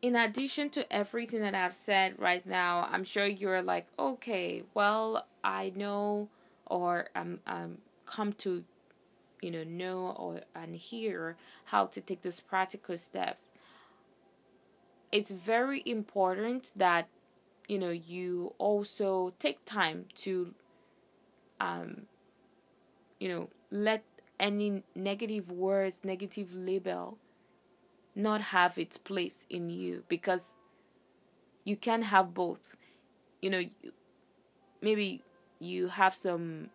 in 0.00 0.14
addition 0.14 0.70
to 0.70 0.92
everything 0.92 1.40
that 1.40 1.54
I've 1.54 1.74
said 1.74 2.14
right 2.18 2.46
now, 2.46 2.88
I'm 2.90 3.04
sure 3.04 3.26
you're 3.26 3.62
like, 3.62 3.86
okay, 3.98 4.62
well, 4.74 5.26
I 5.42 5.72
know 5.74 6.28
or 6.66 7.08
I'm 7.14 7.40
um 7.46 7.78
come 8.06 8.32
to 8.34 8.64
you 9.40 9.50
know 9.50 9.64
know 9.64 10.14
or 10.18 10.40
and 10.54 10.76
hear 10.76 11.36
how 11.66 11.86
to 11.86 12.00
take 12.00 12.22
these 12.22 12.40
practical 12.40 12.98
steps. 12.98 13.50
It's 15.10 15.30
very 15.30 15.82
important 15.86 16.72
that 16.76 17.08
you 17.68 17.78
know 17.78 17.90
you 17.90 18.54
also 18.58 19.34
take 19.38 19.64
time 19.64 20.06
to 20.16 20.54
um 21.60 22.02
you 23.18 23.28
know 23.28 23.48
let 23.70 24.04
any 24.40 24.82
negative 24.94 25.50
words, 25.50 26.02
negative 26.04 26.54
label 26.54 27.18
not 28.14 28.40
have 28.40 28.78
its 28.78 28.96
place 28.96 29.46
in 29.48 29.70
you 29.70 30.02
because 30.08 30.54
you 31.64 31.76
can 31.76 32.02
have 32.02 32.34
both. 32.34 32.60
You 33.40 33.50
know, 33.50 33.62
maybe 34.82 35.22
you 35.60 35.88
have 35.88 36.14
some 36.14 36.70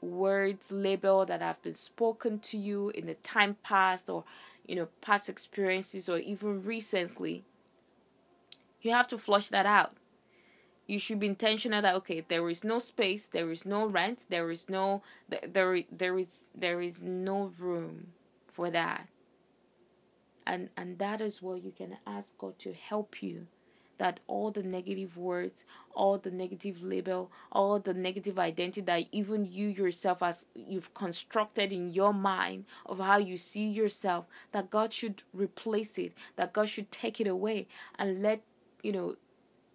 words 0.00 0.70
label 0.70 1.26
that 1.26 1.40
have 1.40 1.62
been 1.62 1.74
spoken 1.74 2.38
to 2.38 2.58
you 2.58 2.90
in 2.90 3.06
the 3.06 3.14
time 3.14 3.56
past 3.62 4.08
or 4.08 4.24
you 4.66 4.76
know 4.76 4.88
past 5.00 5.28
experiences 5.28 6.08
or 6.08 6.18
even 6.18 6.62
recently 6.62 7.44
you 8.80 8.90
have 8.92 9.08
to 9.08 9.18
flush 9.18 9.48
that 9.48 9.66
out. 9.66 9.96
You 10.86 10.98
should 10.98 11.20
be 11.20 11.26
intentional 11.26 11.82
that 11.82 11.94
okay 11.96 12.24
there 12.26 12.48
is 12.48 12.64
no 12.64 12.78
space 12.78 13.26
there 13.26 13.50
is 13.50 13.66
no 13.66 13.86
rent 13.86 14.20
there 14.30 14.50
is 14.50 14.68
no 14.70 15.02
there 15.28 15.82
there 15.92 16.18
is 16.18 16.28
there 16.54 16.80
is 16.80 17.02
no 17.02 17.52
room 17.58 18.08
for 18.50 18.70
that. 18.70 19.08
And 20.46 20.70
and 20.76 20.98
that 20.98 21.20
is 21.20 21.42
where 21.42 21.58
you 21.58 21.72
can 21.76 21.98
ask 22.06 22.38
God 22.38 22.58
to 22.60 22.72
help 22.72 23.22
you 23.22 23.48
that 23.98 24.20
all 24.26 24.50
the 24.50 24.62
negative 24.62 25.16
words, 25.16 25.64
all 25.94 26.18
the 26.18 26.30
negative 26.30 26.82
label, 26.82 27.30
all 27.52 27.78
the 27.78 27.94
negative 27.94 28.38
identity 28.38 28.80
that 28.80 29.04
even 29.12 29.44
you 29.44 29.68
yourself 29.68 30.22
as 30.22 30.46
you've 30.54 30.94
constructed 30.94 31.72
in 31.72 31.90
your 31.90 32.14
mind 32.14 32.64
of 32.86 32.98
how 32.98 33.18
you 33.18 33.36
see 33.36 33.66
yourself, 33.66 34.26
that 34.52 34.70
God 34.70 34.92
should 34.92 35.22
replace 35.32 35.98
it, 35.98 36.12
that 36.36 36.52
God 36.52 36.68
should 36.68 36.90
take 36.90 37.20
it 37.20 37.26
away 37.26 37.66
and 37.98 38.22
let, 38.22 38.42
you 38.82 38.92
know, 38.92 39.16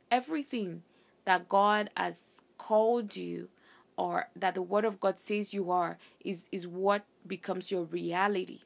everything 0.10 0.84
that 1.26 1.50
God 1.50 1.90
has 1.96 2.18
called 2.58 3.16
you 3.16 3.50
or 3.98 4.30
that 4.36 4.56
the 4.56 4.62
word 4.62 4.86
of 4.86 5.00
God 5.00 5.20
says 5.20 5.54
you 5.54 5.70
are 5.72 5.98
is 6.24 6.48
is 6.52 6.66
what 6.68 7.06
becomes 7.28 7.72
your 7.72 7.84
reality. 7.84 8.62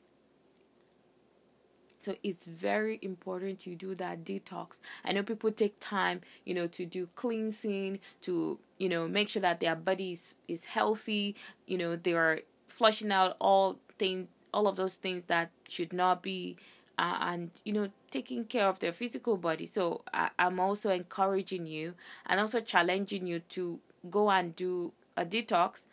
So 2.08 2.16
it's 2.24 2.45
very 2.45 2.99
important 3.01 3.68
you 3.68 3.76
do 3.76 3.93
that 3.95 4.24
detox. 4.24 4.80
I 5.03 5.12
know 5.12 5.24
people 5.24 5.51
take 5.51 5.76
time, 5.82 6.22
you 6.45 6.53
know, 6.53 6.66
to 6.68 6.86
do 6.86 7.10
cleansing, 7.16 7.99
to, 8.22 8.58
you 8.78 8.88
know, 8.88 9.10
make 9.10 9.28
sure 9.28 9.41
that 9.41 9.60
their 9.60 9.76
body 9.76 10.14
is, 10.14 10.34
is 10.47 10.64
healthy, 10.64 11.36
you 11.66 11.78
know, 11.78 11.97
they 11.97 12.14
are 12.14 12.39
flushing 12.70 13.12
out 13.12 13.36
all 13.41 13.80
things 13.99 14.30
all 14.53 14.68
of 14.68 14.78
those 14.78 14.95
things 14.95 15.24
that 15.28 15.51
should 15.68 15.91
not 15.91 16.24
be 16.24 16.55
uh, 16.97 17.18
and 17.20 17.51
you 17.66 17.74
know 17.74 17.89
taking 18.10 18.45
care 18.45 18.68
of 18.68 18.80
their 18.80 18.93
physical 18.93 19.36
body 19.36 19.66
so 19.68 20.01
I, 20.14 20.30
i'm 20.39 20.60
also 20.60 20.89
encouraging 20.89 21.68
you 21.68 21.95
and 22.26 22.39
also 22.39 22.62
challenging 22.62 23.28
you 23.28 23.39
to 23.49 23.80
go 24.10 24.32
and 24.32 24.55
do 24.55 24.93
a 25.18 25.26
detox 25.26 25.84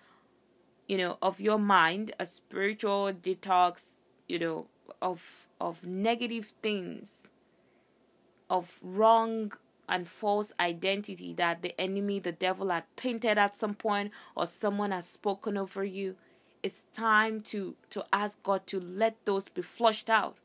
you 0.87 0.97
know 0.97 1.19
of 1.21 1.41
your 1.41 1.59
mind 1.59 2.15
a 2.21 2.27
spiritual 2.27 3.13
detox 3.13 3.81
you 4.29 4.39
know 4.39 4.67
of 5.03 5.44
of 5.61 5.85
negative 5.85 6.53
things 6.63 7.29
of 8.51 8.79
wrong 8.83 9.53
and 9.89 10.09
false 10.09 10.53
identity 10.59 11.33
that 11.35 11.63
the 11.63 11.79
enemy 11.81 12.19
the 12.19 12.33
devil 12.33 12.71
had 12.71 12.85
painted 12.97 13.37
at 13.39 13.57
some 13.57 13.75
point 13.75 14.11
or 14.35 14.47
someone 14.47 14.91
has 14.91 15.07
spoken 15.07 15.57
over 15.57 15.85
you 15.85 16.17
it's 16.63 16.85
time 16.95 17.41
to 17.41 17.77
to 17.91 18.05
ask 18.13 18.43
god 18.43 18.67
to 18.67 18.81
let 18.81 19.17
those 19.25 19.49
be 19.49 19.63
flushed 19.63 20.09
out 20.09 20.37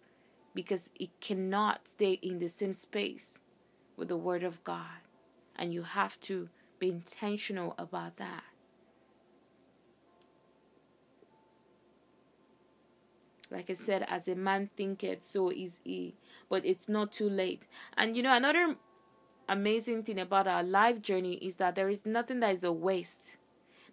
because 0.53 0.89
it 0.99 1.09
cannot 1.21 1.87
stay 1.87 2.13
in 2.21 2.39
the 2.39 2.49
same 2.49 2.73
space 2.73 3.39
with 3.95 4.07
the 4.07 4.17
word 4.17 4.43
of 4.43 4.63
god. 4.63 5.01
And 5.55 5.73
you 5.73 5.83
have 5.83 6.19
to 6.21 6.49
be 6.79 6.89
intentional 6.89 7.75
about 7.77 8.17
that 8.17 8.43
Like 13.51 13.69
I 13.69 13.73
said, 13.73 14.05
as 14.07 14.27
a 14.27 14.35
man 14.35 14.69
thinketh, 14.77 15.25
so 15.25 15.49
is 15.49 15.79
he. 15.83 16.15
But 16.49 16.65
it's 16.65 16.87
not 16.87 17.11
too 17.11 17.29
late. 17.29 17.63
And 17.97 18.15
you 18.15 18.23
know, 18.23 18.35
another 18.35 18.75
amazing 19.47 20.03
thing 20.03 20.19
about 20.19 20.47
our 20.47 20.63
life 20.63 21.01
journey 21.01 21.33
is 21.35 21.55
that 21.57 21.75
there 21.75 21.89
is 21.89 22.05
nothing 22.05 22.39
that 22.41 22.55
is 22.55 22.63
a 22.63 22.71
waste. 22.71 23.37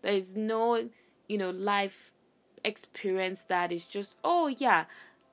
There 0.02 0.12
is 0.12 0.36
no, 0.36 0.88
you 1.28 1.38
know, 1.38 1.50
life 1.50 2.12
experience 2.62 3.44
that 3.48 3.72
is 3.72 3.84
just, 3.84 4.18
oh, 4.22 4.48
yeah, 4.48 4.84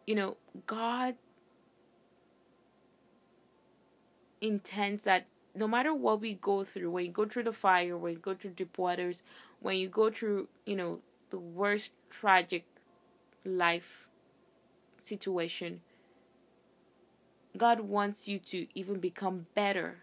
you 0.08 0.16
know, 0.16 0.38
God 0.66 1.16
intends 4.42 5.04
that 5.04 5.26
no 5.56 5.68
matter 5.68 5.94
what 5.94 6.22
we 6.22 6.34
go 6.34 6.64
through, 6.64 6.90
when 6.92 7.06
you 7.06 7.12
go 7.12 7.26
through 7.26 7.44
the 7.44 7.54
fire, 7.54 7.98
when 7.98 8.14
you 8.14 8.20
go 8.20 8.34
through 8.34 8.52
deep 8.52 8.78
waters, 8.78 9.22
when 9.60 9.78
you 9.78 9.88
go 9.88 10.10
through, 10.10 10.48
you 10.66 10.76
know, 10.76 11.00
the 11.30 11.38
worst 11.38 11.92
tragic 12.10 12.66
life 13.46 14.08
situation, 15.06 15.82
God 17.58 17.82
wants 17.82 18.28
you 18.28 18.40
to 18.40 18.68
even 18.74 19.00
become 19.00 19.46
better, 19.54 19.98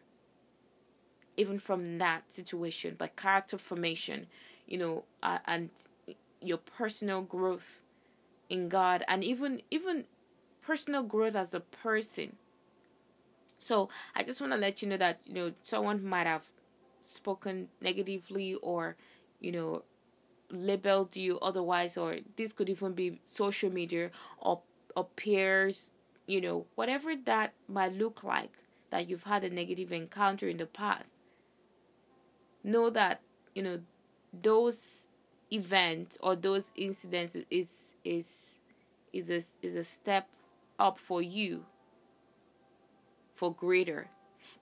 even 1.36 1.58
from 1.58 1.98
that 1.98 2.32
situation, 2.32 2.96
like 3.00 3.16
character 3.16 3.58
formation, 3.58 4.26
you 4.66 4.78
know, 4.78 5.04
uh, 5.22 5.38
and 5.46 5.70
your 6.40 6.58
personal 6.58 7.22
growth 7.22 7.80
in 8.48 8.68
God, 8.68 9.04
and 9.08 9.24
even 9.24 9.62
even 9.70 10.04
personal 10.62 11.02
growth 11.02 11.34
as 11.34 11.54
a 11.54 11.60
person. 11.60 12.36
So 13.60 13.88
I 14.14 14.22
just 14.22 14.40
want 14.40 14.52
to 14.52 14.58
let 14.58 14.82
you 14.82 14.88
know 14.88 14.96
that 14.96 15.20
you 15.26 15.34
know 15.34 15.52
someone 15.64 16.04
might 16.04 16.26
have 16.26 16.44
spoken 17.06 17.68
negatively 17.80 18.54
or 18.54 18.96
you 19.40 19.52
know 19.52 19.82
labeled 20.50 21.16
you 21.16 21.38
otherwise 21.40 21.96
or 21.96 22.18
this 22.36 22.52
could 22.52 22.68
even 22.68 22.92
be 22.92 23.20
social 23.26 23.70
media 23.70 24.10
or 24.38 24.60
appears, 24.96 25.94
you 26.26 26.40
know, 26.40 26.66
whatever 26.74 27.14
that 27.24 27.52
might 27.68 27.92
look 27.92 28.22
like 28.24 28.52
that 28.90 29.08
you've 29.08 29.24
had 29.24 29.44
a 29.44 29.50
negative 29.50 29.92
encounter 29.92 30.48
in 30.48 30.56
the 30.56 30.66
past. 30.66 31.10
Know 32.62 32.90
that, 32.90 33.20
you 33.54 33.62
know, 33.62 33.80
those 34.32 34.78
events 35.52 36.18
or 36.22 36.36
those 36.36 36.70
incidents 36.76 37.36
is 37.50 37.70
is 38.04 38.26
is 39.12 39.30
a 39.30 39.42
is 39.62 39.74
a 39.74 39.84
step 39.84 40.28
up 40.78 40.98
for 40.98 41.20
you 41.20 41.64
for 43.34 43.52
greater 43.52 44.08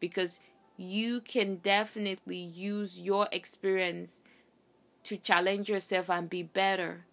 because 0.00 0.40
you 0.76 1.20
can 1.20 1.56
definitely 1.56 2.38
use 2.38 2.98
your 2.98 3.28
experience 3.32 4.22
to 5.02 5.16
challenge 5.16 5.68
yourself 5.68 6.08
and 6.08 6.30
be 6.30 6.42
better 6.42 7.04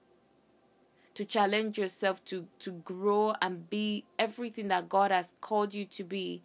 to 1.16 1.26
challenge 1.26 1.78
yourself 1.78 2.24
to 2.26 2.48
to 2.60 2.72
grow 2.72 3.34
and 3.42 3.70
be 3.70 4.06
everything 4.20 4.68
that 4.68 4.90
God 4.90 5.12
has 5.12 5.34
called 5.42 5.74
you 5.74 5.86
to 5.86 6.04
be 6.04 6.44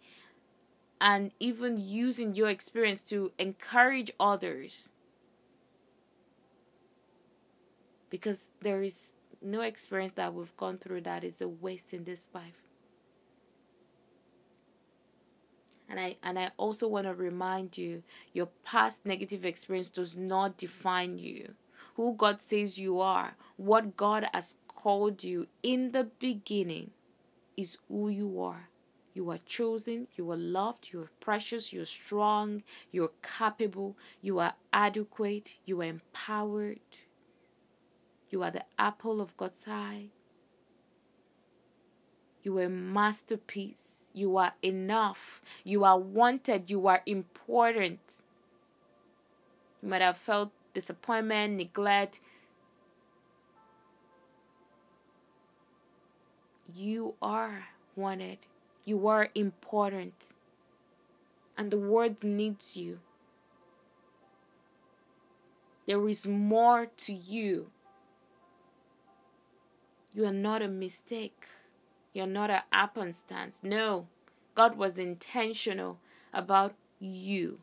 and 1.01 1.31
even 1.39 1.77
using 1.77 2.35
your 2.35 2.49
experience 2.49 3.01
to 3.01 3.31
encourage 3.39 4.11
others. 4.19 4.87
Because 8.09 8.49
there 8.61 8.83
is 8.83 8.95
no 9.41 9.61
experience 9.61 10.13
that 10.13 10.33
we've 10.33 10.55
gone 10.57 10.77
through 10.77 11.01
that 11.01 11.23
is 11.23 11.41
a 11.41 11.47
waste 11.47 11.93
in 11.93 12.03
this 12.03 12.27
life. 12.33 12.61
And 15.89 15.99
I 15.99 16.17
and 16.23 16.39
I 16.39 16.51
also 16.55 16.87
want 16.87 17.07
to 17.07 17.13
remind 17.13 17.77
you 17.77 18.03
your 18.31 18.47
past 18.63 19.05
negative 19.05 19.43
experience 19.43 19.89
does 19.89 20.15
not 20.15 20.55
define 20.57 21.17
you 21.17 21.55
who 21.95 22.15
God 22.15 22.41
says 22.41 22.77
you 22.77 22.99
are, 22.99 23.35
what 23.57 23.97
God 23.97 24.27
has 24.33 24.57
called 24.67 25.23
you 25.23 25.47
in 25.61 25.91
the 25.91 26.03
beginning 26.03 26.91
is 27.55 27.77
who 27.87 28.09
you 28.09 28.41
are. 28.41 28.69
You 29.13 29.29
are 29.29 29.39
chosen, 29.45 30.07
you 30.15 30.31
are 30.31 30.37
loved, 30.37 30.89
you 30.91 31.01
are 31.01 31.11
precious, 31.19 31.73
you're 31.73 31.85
strong, 31.85 32.63
you're 32.91 33.11
capable, 33.21 33.97
you 34.21 34.39
are 34.39 34.53
adequate, 34.71 35.49
you 35.65 35.81
are 35.81 35.85
empowered. 35.85 36.79
You 38.29 38.41
are 38.43 38.51
the 38.51 38.63
apple 38.79 39.19
of 39.19 39.35
God's 39.35 39.67
eye. 39.67 40.05
You 42.43 42.57
are 42.59 42.63
a 42.63 42.69
masterpiece. 42.69 44.05
You 44.13 44.37
are 44.37 44.53
enough. 44.63 45.41
You 45.65 45.83
are 45.83 45.99
wanted. 45.99 46.71
You 46.71 46.87
are 46.87 47.01
important. 47.05 47.99
You 49.81 49.89
might 49.89 50.01
have 50.01 50.17
felt 50.17 50.51
disappointment, 50.73 51.55
neglect. 51.55 52.19
You 56.73 57.15
are 57.21 57.65
wanted. 57.95 58.39
You 58.85 59.07
are 59.07 59.29
important. 59.35 60.29
And 61.57 61.71
the 61.71 61.77
world 61.77 62.23
needs 62.23 62.75
you. 62.77 62.99
There 65.85 66.07
is 66.07 66.25
more 66.25 66.85
to 66.85 67.13
you. 67.13 67.71
You 70.13 70.25
are 70.25 70.33
not 70.33 70.61
a 70.61 70.67
mistake. 70.67 71.47
You're 72.13 72.27
not 72.27 72.49
a 72.49 72.63
happenstance. 72.71 73.59
No. 73.63 74.07
God 74.55 74.77
was 74.77 74.97
intentional 74.97 75.99
about 76.33 76.73
you. 76.99 77.59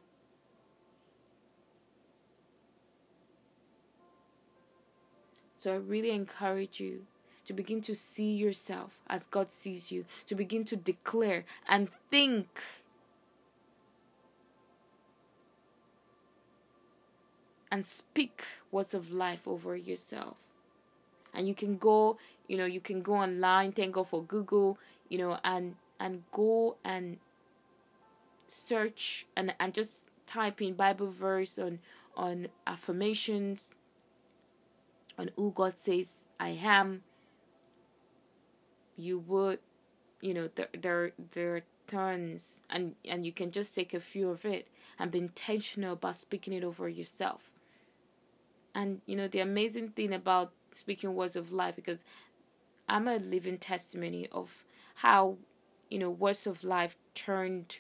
So 5.59 5.72
I 5.72 5.76
really 5.76 6.12
encourage 6.12 6.78
you 6.78 7.00
to 7.46 7.52
begin 7.52 7.82
to 7.82 7.94
see 7.96 8.32
yourself 8.32 9.00
as 9.09 9.26
God 9.26 9.50
sees 9.50 9.90
you, 9.90 10.04
to 10.28 10.36
begin 10.36 10.64
to 10.66 10.76
declare 10.76 11.44
and 11.68 11.88
think. 12.12 12.62
And 17.72 17.86
speak 17.86 18.44
words 18.70 18.94
of 18.94 19.12
life 19.12 19.48
over 19.48 19.76
yourself. 19.76 20.36
And 21.34 21.48
you 21.48 21.54
can 21.54 21.76
go, 21.76 22.18
you 22.46 22.56
know, 22.56 22.64
you 22.64 22.80
can 22.80 23.02
go 23.02 23.14
online, 23.14 23.72
thank 23.72 23.92
God 23.94 24.09
for 24.09 24.22
Google, 24.22 24.78
you 25.09 25.18
know, 25.18 25.38
and 25.44 25.74
and 26.00 26.22
go 26.30 26.76
and 26.84 27.18
search 28.46 29.26
and 29.36 29.54
and 29.59 29.74
just 29.74 29.90
type 30.26 30.62
in 30.62 30.74
Bible 30.74 31.09
verse 31.09 31.59
on 31.59 31.80
on 32.16 32.48
affirmations 32.66 33.74
on 35.18 35.30
who 35.36 35.52
God 35.54 35.74
says 35.82 36.10
I 36.40 36.50
am, 36.62 37.02
you 38.96 39.18
would, 39.18 39.58
you 40.20 40.32
know, 40.32 40.48
there 40.54 40.68
there 40.78 41.12
there 41.32 41.56
are 41.56 41.62
turns 41.86 42.60
and 42.70 42.94
and 43.04 43.24
you 43.26 43.32
can 43.32 43.50
just 43.50 43.74
take 43.74 43.94
a 43.94 44.00
few 44.00 44.30
of 44.30 44.44
it 44.44 44.68
and 44.98 45.10
be 45.10 45.18
intentional 45.18 45.94
about 45.94 46.16
speaking 46.16 46.52
it 46.52 46.64
over 46.64 46.88
yourself. 46.88 47.50
And 48.74 49.00
you 49.06 49.16
know 49.16 49.28
the 49.28 49.40
amazing 49.40 49.88
thing 49.90 50.12
about 50.12 50.52
speaking 50.72 51.14
words 51.14 51.36
of 51.36 51.52
life 51.52 51.76
because 51.76 52.04
i'm 52.88 53.08
a 53.08 53.16
living 53.16 53.58
testimony 53.58 54.28
of 54.32 54.64
how 54.96 55.36
you 55.90 55.98
know 55.98 56.10
words 56.10 56.46
of 56.46 56.64
life 56.64 56.96
turned 57.14 57.78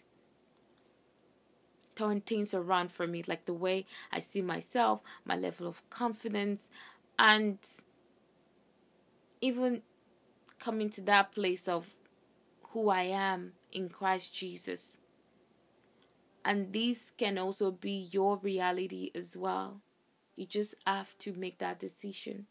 turn 1.96 2.20
things 2.20 2.54
around 2.54 2.92
for 2.92 3.06
me 3.06 3.24
like 3.26 3.44
the 3.46 3.52
way 3.52 3.84
i 4.12 4.20
see 4.20 4.40
myself 4.40 5.00
my 5.24 5.36
level 5.36 5.66
of 5.66 5.88
confidence 5.90 6.68
and 7.18 7.58
even 9.40 9.82
coming 10.58 10.90
to 10.90 11.00
that 11.02 11.32
place 11.32 11.68
of 11.68 11.86
who 12.70 12.88
I 12.90 13.02
am 13.02 13.52
in 13.72 13.88
Christ 13.88 14.34
Jesus. 14.34 14.98
And 16.44 16.72
this 16.72 17.12
can 17.16 17.38
also 17.38 17.70
be 17.70 18.08
your 18.10 18.38
reality 18.38 19.10
as 19.14 19.36
well. 19.36 19.80
You 20.36 20.46
just 20.46 20.74
have 20.86 21.16
to 21.18 21.32
make 21.32 21.58
that 21.58 21.78
decision. 21.78 22.46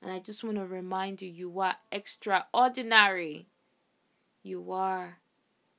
And 0.00 0.12
I 0.12 0.20
just 0.20 0.42
want 0.42 0.56
to 0.56 0.64
remind 0.64 1.20
you 1.20 1.28
you 1.28 1.60
are 1.60 1.76
extraordinary. 1.90 3.48
You 4.42 4.72
are 4.72 5.18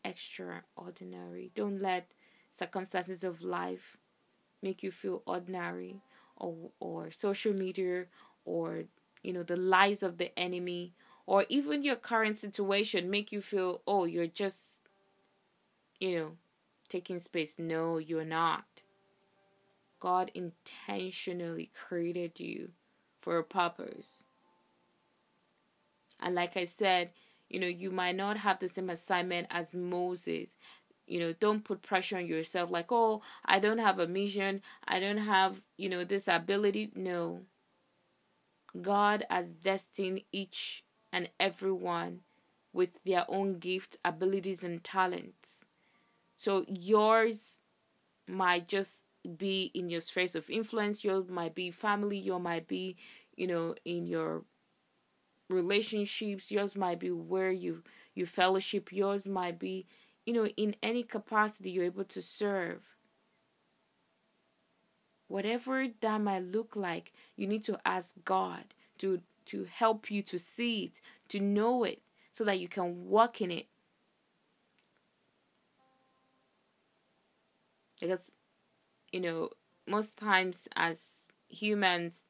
extraordinary. 0.09 1.51
Don't 1.55 1.81
let 1.81 2.11
circumstances 2.49 3.23
of 3.23 3.41
life 3.41 3.97
make 4.61 4.83
you 4.83 4.91
feel 4.91 5.21
ordinary 5.25 6.01
or 6.35 6.71
or 6.79 7.11
social 7.11 7.53
media 7.53 8.05
or 8.45 8.83
you 9.23 9.33
know 9.33 9.43
the 9.43 9.55
lies 9.55 10.03
of 10.03 10.17
the 10.17 10.37
enemy 10.37 10.93
or 11.25 11.45
even 11.49 11.83
your 11.83 11.95
current 11.95 12.37
situation 12.37 13.09
make 13.09 13.31
you 13.31 13.41
feel 13.41 13.81
oh 13.87 14.05
you're 14.05 14.27
just 14.27 14.61
you 15.99 16.17
know 16.17 16.31
taking 16.89 17.19
space. 17.19 17.55
No 17.57 17.97
you're 17.97 18.25
not. 18.25 18.65
God 19.99 20.31
intentionally 20.33 21.69
created 21.87 22.39
you 22.39 22.69
for 23.21 23.37
a 23.37 23.43
purpose. 23.43 24.23
And 26.19 26.35
like 26.35 26.57
i 26.57 26.65
said 26.65 27.11
you 27.49 27.59
know 27.59 27.67
you 27.67 27.91
might 27.91 28.15
not 28.15 28.37
have 28.37 28.59
the 28.59 28.67
same 28.67 28.89
assignment 28.89 29.47
as 29.49 29.73
moses. 29.75 30.49
You 31.07 31.19
know 31.19 31.33
don't 31.33 31.63
put 31.63 31.81
pressure 31.81 32.17
on 32.17 32.27
yourself 32.27 32.69
like 32.71 32.91
oh 32.91 33.21
i 33.45 33.59
don't 33.59 33.79
have 33.79 33.99
a 33.99 34.07
mission. 34.07 34.61
I 34.87 34.99
don't 34.99 35.17
have 35.17 35.61
you 35.77 35.89
know 35.89 36.03
this 36.03 36.27
ability. 36.27 36.91
No. 36.95 37.41
God 38.81 39.25
has 39.29 39.51
destined 39.51 40.21
each 40.31 40.83
and 41.11 41.29
everyone 41.39 42.21
with 42.73 42.89
their 43.05 43.25
own 43.29 43.57
gifts 43.59 43.97
abilities 44.05 44.63
and 44.63 44.83
talents. 44.83 45.65
So 46.37 46.65
yours 46.67 47.57
might 48.27 48.67
just 48.67 49.03
be 49.37 49.71
in 49.73 49.89
your 49.89 50.01
spheres 50.01 50.35
of 50.35 50.49
influence. 50.49 51.03
Yours 51.03 51.29
might 51.29 51.55
be 51.55 51.71
family. 51.71 52.17
Yours 52.17 52.41
might 52.41 52.67
be 52.67 52.97
you 53.35 53.47
know 53.47 53.75
in 53.85 54.05
your 54.05 54.43
relationships 55.49 56.51
yours 56.51 56.75
might 56.75 56.99
be 56.99 57.11
where 57.11 57.51
you 57.51 57.83
you 58.13 58.25
fellowship 58.25 58.91
yours 58.91 59.25
might 59.27 59.59
be 59.59 59.85
you 60.29 60.33
know, 60.33 60.45
in 60.45 60.75
any 60.83 61.01
capacity 61.01 61.71
you're 61.71 61.85
able 61.85 62.03
to 62.03 62.21
serve. 62.21 62.83
Whatever 65.27 65.87
that 66.01 66.21
might 66.21 66.43
look 66.43 66.75
like, 66.75 67.13
you 67.35 67.47
need 67.47 67.63
to 67.65 67.79
ask 67.83 68.13
God 68.25 68.75
to 68.99 69.21
to 69.47 69.63
help 69.63 70.11
you 70.11 70.21
to 70.21 70.37
see 70.37 70.83
it, 70.83 71.01
to 71.29 71.39
know 71.39 71.83
it, 71.83 72.03
so 72.31 72.43
that 72.43 72.59
you 72.59 72.67
can 72.67 73.07
walk 73.09 73.41
in 73.41 73.49
it. 73.49 73.65
Because, 77.99 78.31
you 79.11 79.21
know, 79.21 79.49
most 79.87 80.17
times 80.17 80.67
as 80.75 80.99
humans, 81.49 82.25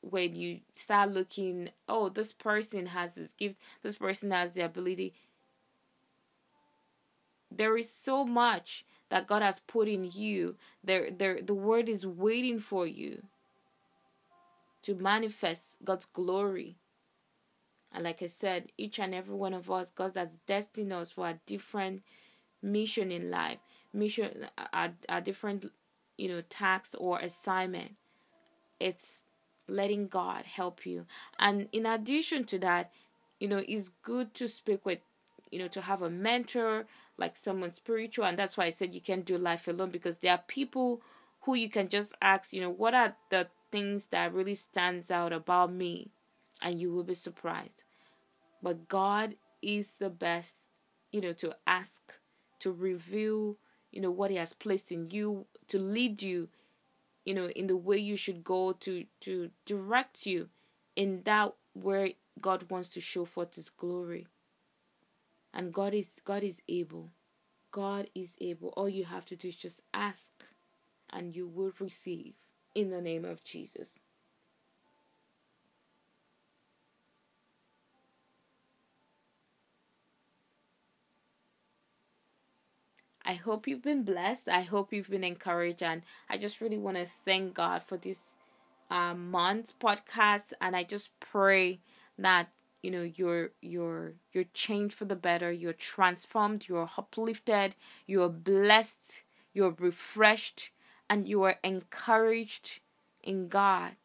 when 0.00 0.34
you 0.36 0.60
start 0.74 1.10
looking, 1.10 1.70
oh, 1.88 2.08
this 2.08 2.32
person 2.32 2.86
has 2.86 3.14
this 3.14 3.32
gift, 3.32 3.56
this 3.82 3.96
person 3.96 4.30
has 4.30 4.52
the 4.52 4.62
ability, 4.62 5.14
there 7.50 7.76
is 7.76 7.90
so 7.90 8.24
much 8.24 8.84
that 9.10 9.26
God 9.26 9.42
has 9.42 9.60
put 9.60 9.88
in 9.88 10.04
you. 10.04 10.56
There, 10.84 11.10
there, 11.10 11.40
the 11.42 11.54
word 11.54 11.88
is 11.88 12.06
waiting 12.06 12.60
for 12.60 12.86
you 12.86 13.22
to 14.82 14.94
manifest 14.94 15.76
God's 15.84 16.06
glory. 16.06 16.76
And 17.92 18.04
like 18.04 18.22
I 18.22 18.26
said, 18.26 18.70
each 18.76 18.98
and 18.98 19.14
every 19.14 19.34
one 19.34 19.54
of 19.54 19.70
us, 19.70 19.90
God 19.90 20.12
has 20.14 20.36
destined 20.46 20.92
us 20.92 21.12
for 21.12 21.28
a 21.28 21.40
different 21.46 22.02
mission 22.62 23.10
in 23.10 23.30
life, 23.30 23.58
mission, 23.92 24.46
a, 24.72 24.90
a 25.08 25.20
different, 25.20 25.72
you 26.16 26.28
know, 26.28 26.42
task 26.42 26.94
or 26.98 27.18
assignment. 27.18 27.92
It's 28.78 29.20
letting 29.68 30.08
God 30.08 30.44
help 30.44 30.86
you. 30.86 31.06
And 31.38 31.68
in 31.72 31.86
addition 31.86 32.44
to 32.44 32.58
that, 32.60 32.90
you 33.38 33.48
know, 33.48 33.62
it's 33.68 33.90
good 34.02 34.34
to 34.34 34.48
speak 34.48 34.84
with, 34.84 35.00
you 35.50 35.58
know, 35.58 35.68
to 35.68 35.82
have 35.82 36.02
a 36.02 36.10
mentor, 36.10 36.86
like 37.16 37.36
someone 37.36 37.72
spiritual 37.72 38.24
and 38.24 38.38
that's 38.38 38.56
why 38.56 38.66
I 38.66 38.70
said 38.70 38.94
you 38.94 39.00
can't 39.00 39.24
do 39.24 39.36
life 39.36 39.68
alone 39.68 39.90
because 39.90 40.18
there 40.18 40.32
are 40.32 40.42
people 40.46 41.02
who 41.42 41.54
you 41.54 41.68
can 41.68 41.88
just 41.88 42.12
ask, 42.22 42.52
you 42.52 42.60
know, 42.60 42.70
what 42.70 42.94
are 42.94 43.16
the 43.30 43.48
things 43.70 44.06
that 44.06 44.32
really 44.32 44.54
stands 44.54 45.10
out 45.10 45.32
about 45.32 45.72
me 45.72 46.10
and 46.62 46.80
you 46.80 46.92
will 46.92 47.04
be 47.04 47.14
surprised. 47.14 47.82
But 48.62 48.88
God 48.88 49.36
is 49.62 49.88
the 49.98 50.10
best, 50.10 50.54
you 51.12 51.20
know, 51.20 51.32
to 51.34 51.54
ask, 51.66 52.14
to 52.60 52.72
reveal, 52.72 53.56
you 53.92 54.00
know, 54.00 54.10
what 54.10 54.30
he 54.30 54.36
has 54.36 54.52
placed 54.52 54.90
in 54.90 55.10
you, 55.10 55.46
to 55.68 55.78
lead 55.78 56.22
you, 56.22 56.48
you 57.28 57.34
know, 57.34 57.48
in 57.48 57.66
the 57.66 57.76
way 57.76 57.98
you 57.98 58.16
should 58.16 58.42
go 58.42 58.72
to 58.72 59.04
to 59.20 59.50
direct 59.66 60.24
you 60.24 60.48
in 60.96 61.20
that 61.26 61.52
where 61.74 62.12
God 62.40 62.70
wants 62.70 62.88
to 62.94 63.02
show 63.02 63.26
forth 63.26 63.56
his 63.56 63.68
glory 63.68 64.26
and 65.52 65.70
God 65.70 65.92
is 65.92 66.08
God 66.24 66.42
is 66.42 66.62
able. 66.70 67.10
God 67.70 68.08
is 68.14 68.34
able. 68.40 68.70
All 68.78 68.88
you 68.88 69.04
have 69.04 69.26
to 69.26 69.36
do 69.36 69.48
is 69.48 69.56
just 69.56 69.82
ask 69.92 70.32
and 71.10 71.36
you 71.36 71.46
will 71.46 71.72
receive 71.78 72.32
in 72.74 72.88
the 72.88 73.02
name 73.02 73.26
of 73.26 73.44
Jesus. 73.44 74.00
I 83.28 83.34
hope 83.34 83.68
you've 83.68 83.82
been 83.82 84.04
blessed. 84.04 84.48
I 84.48 84.62
hope 84.62 84.90
you've 84.90 85.10
been 85.10 85.22
encouraged. 85.22 85.82
And 85.82 86.00
I 86.30 86.38
just 86.38 86.62
really 86.62 86.78
want 86.78 86.96
to 86.96 87.06
thank 87.26 87.52
God 87.52 87.82
for 87.82 87.98
this 87.98 88.20
uh, 88.90 89.12
month's 89.14 89.74
podcast. 89.78 90.54
And 90.62 90.74
I 90.74 90.82
just 90.82 91.10
pray 91.20 91.80
that 92.18 92.48
you 92.82 92.90
know 92.90 93.02
you're 93.02 93.50
you're 93.60 94.14
you're 94.32 94.44
changed 94.54 94.94
for 94.94 95.04
the 95.04 95.16
better 95.16 95.50
you're 95.50 95.72
transformed 95.72 96.68
you're 96.68 96.88
uplifted 96.96 97.74
you're 98.06 98.28
blessed 98.28 99.24
you're 99.52 99.74
refreshed 99.80 100.70
and 101.10 101.26
you 101.26 101.42
are 101.42 101.56
encouraged 101.64 102.78
in 103.22 103.48
god 103.48 103.96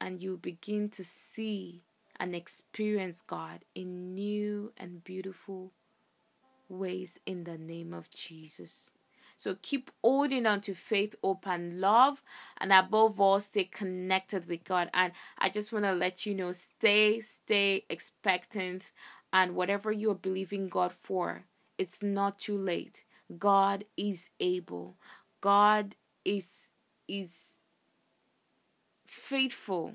and 0.00 0.22
you 0.22 0.38
begin 0.38 0.88
to 0.88 1.04
see 1.04 1.82
and 2.18 2.34
experience 2.34 3.20
god 3.20 3.64
in 3.74 4.14
new 4.14 4.72
and 4.76 5.04
beautiful 5.04 5.72
ways 6.68 7.18
in 7.26 7.44
the 7.44 7.58
name 7.58 7.92
of 7.92 8.10
jesus 8.10 8.90
so 9.38 9.56
keep 9.62 9.90
holding 10.02 10.46
on 10.46 10.60
to 10.62 10.74
faith, 10.74 11.14
hope, 11.22 11.46
and 11.46 11.80
love. 11.80 12.22
And 12.60 12.72
above 12.72 13.20
all, 13.20 13.40
stay 13.40 13.64
connected 13.64 14.48
with 14.48 14.64
God. 14.64 14.90
And 14.92 15.12
I 15.38 15.48
just 15.48 15.72
want 15.72 15.84
to 15.84 15.92
let 15.92 16.26
you 16.26 16.34
know 16.34 16.50
stay, 16.50 17.20
stay 17.20 17.84
expectant. 17.88 18.90
And 19.32 19.54
whatever 19.54 19.92
you're 19.92 20.14
believing 20.14 20.68
God 20.68 20.92
for, 20.92 21.44
it's 21.76 22.02
not 22.02 22.40
too 22.40 22.58
late. 22.58 23.04
God 23.38 23.84
is 23.96 24.30
able. 24.40 24.96
God 25.40 25.94
is 26.24 26.68
is 27.06 27.52
faithful. 29.06 29.94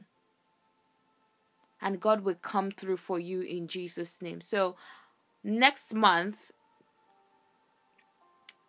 And 1.84 2.00
God 2.00 2.22
will 2.24 2.36
come 2.36 2.72
through 2.72 2.98
for 2.98 3.20
you 3.20 3.42
in 3.42 3.68
Jesus' 3.68 4.22
name. 4.22 4.42
So 4.42 4.76
next 5.44 5.94
month 5.94 6.38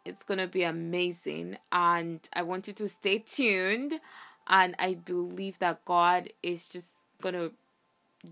it's 0.04 0.22
going 0.22 0.38
to 0.38 0.46
be 0.46 0.64
amazing. 0.64 1.56
And 1.72 2.20
I 2.34 2.42
want 2.42 2.68
you 2.68 2.74
to 2.74 2.88
stay 2.88 3.18
tuned. 3.18 3.94
And 4.46 4.74
I 4.78 4.94
believe 4.94 5.58
that 5.60 5.84
God 5.86 6.28
is 6.42 6.68
just 6.68 6.96
going 7.22 7.34
to 7.34 7.52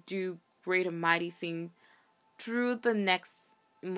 do 0.07 0.39
great 0.65 0.87
and 0.87 1.01
mighty 1.01 1.31
things 1.31 1.71
through 2.39 2.77
the 2.77 2.93
next 2.93 3.35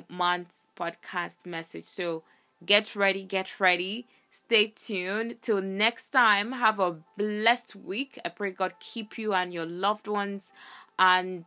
month's 0.08 0.66
podcast 0.76 1.44
message. 1.44 1.86
So 1.86 2.22
Get 2.64 2.96
ready, 2.96 3.24
get 3.24 3.60
ready. 3.60 4.06
Stay 4.34 4.66
tuned. 4.66 5.36
Till 5.42 5.62
next 5.62 6.10
time, 6.10 6.50
have 6.52 6.80
a 6.80 6.96
blessed 7.16 7.76
week. 7.76 8.18
I 8.24 8.30
pray 8.30 8.50
God 8.50 8.74
keep 8.80 9.16
you 9.16 9.32
and 9.32 9.54
your 9.54 9.64
loved 9.64 10.08
ones 10.08 10.52
and 10.98 11.44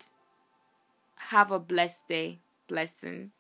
have 1.15 1.51
a 1.51 1.59
blessed 1.59 2.07
day. 2.07 2.39
Blessings. 2.69 3.36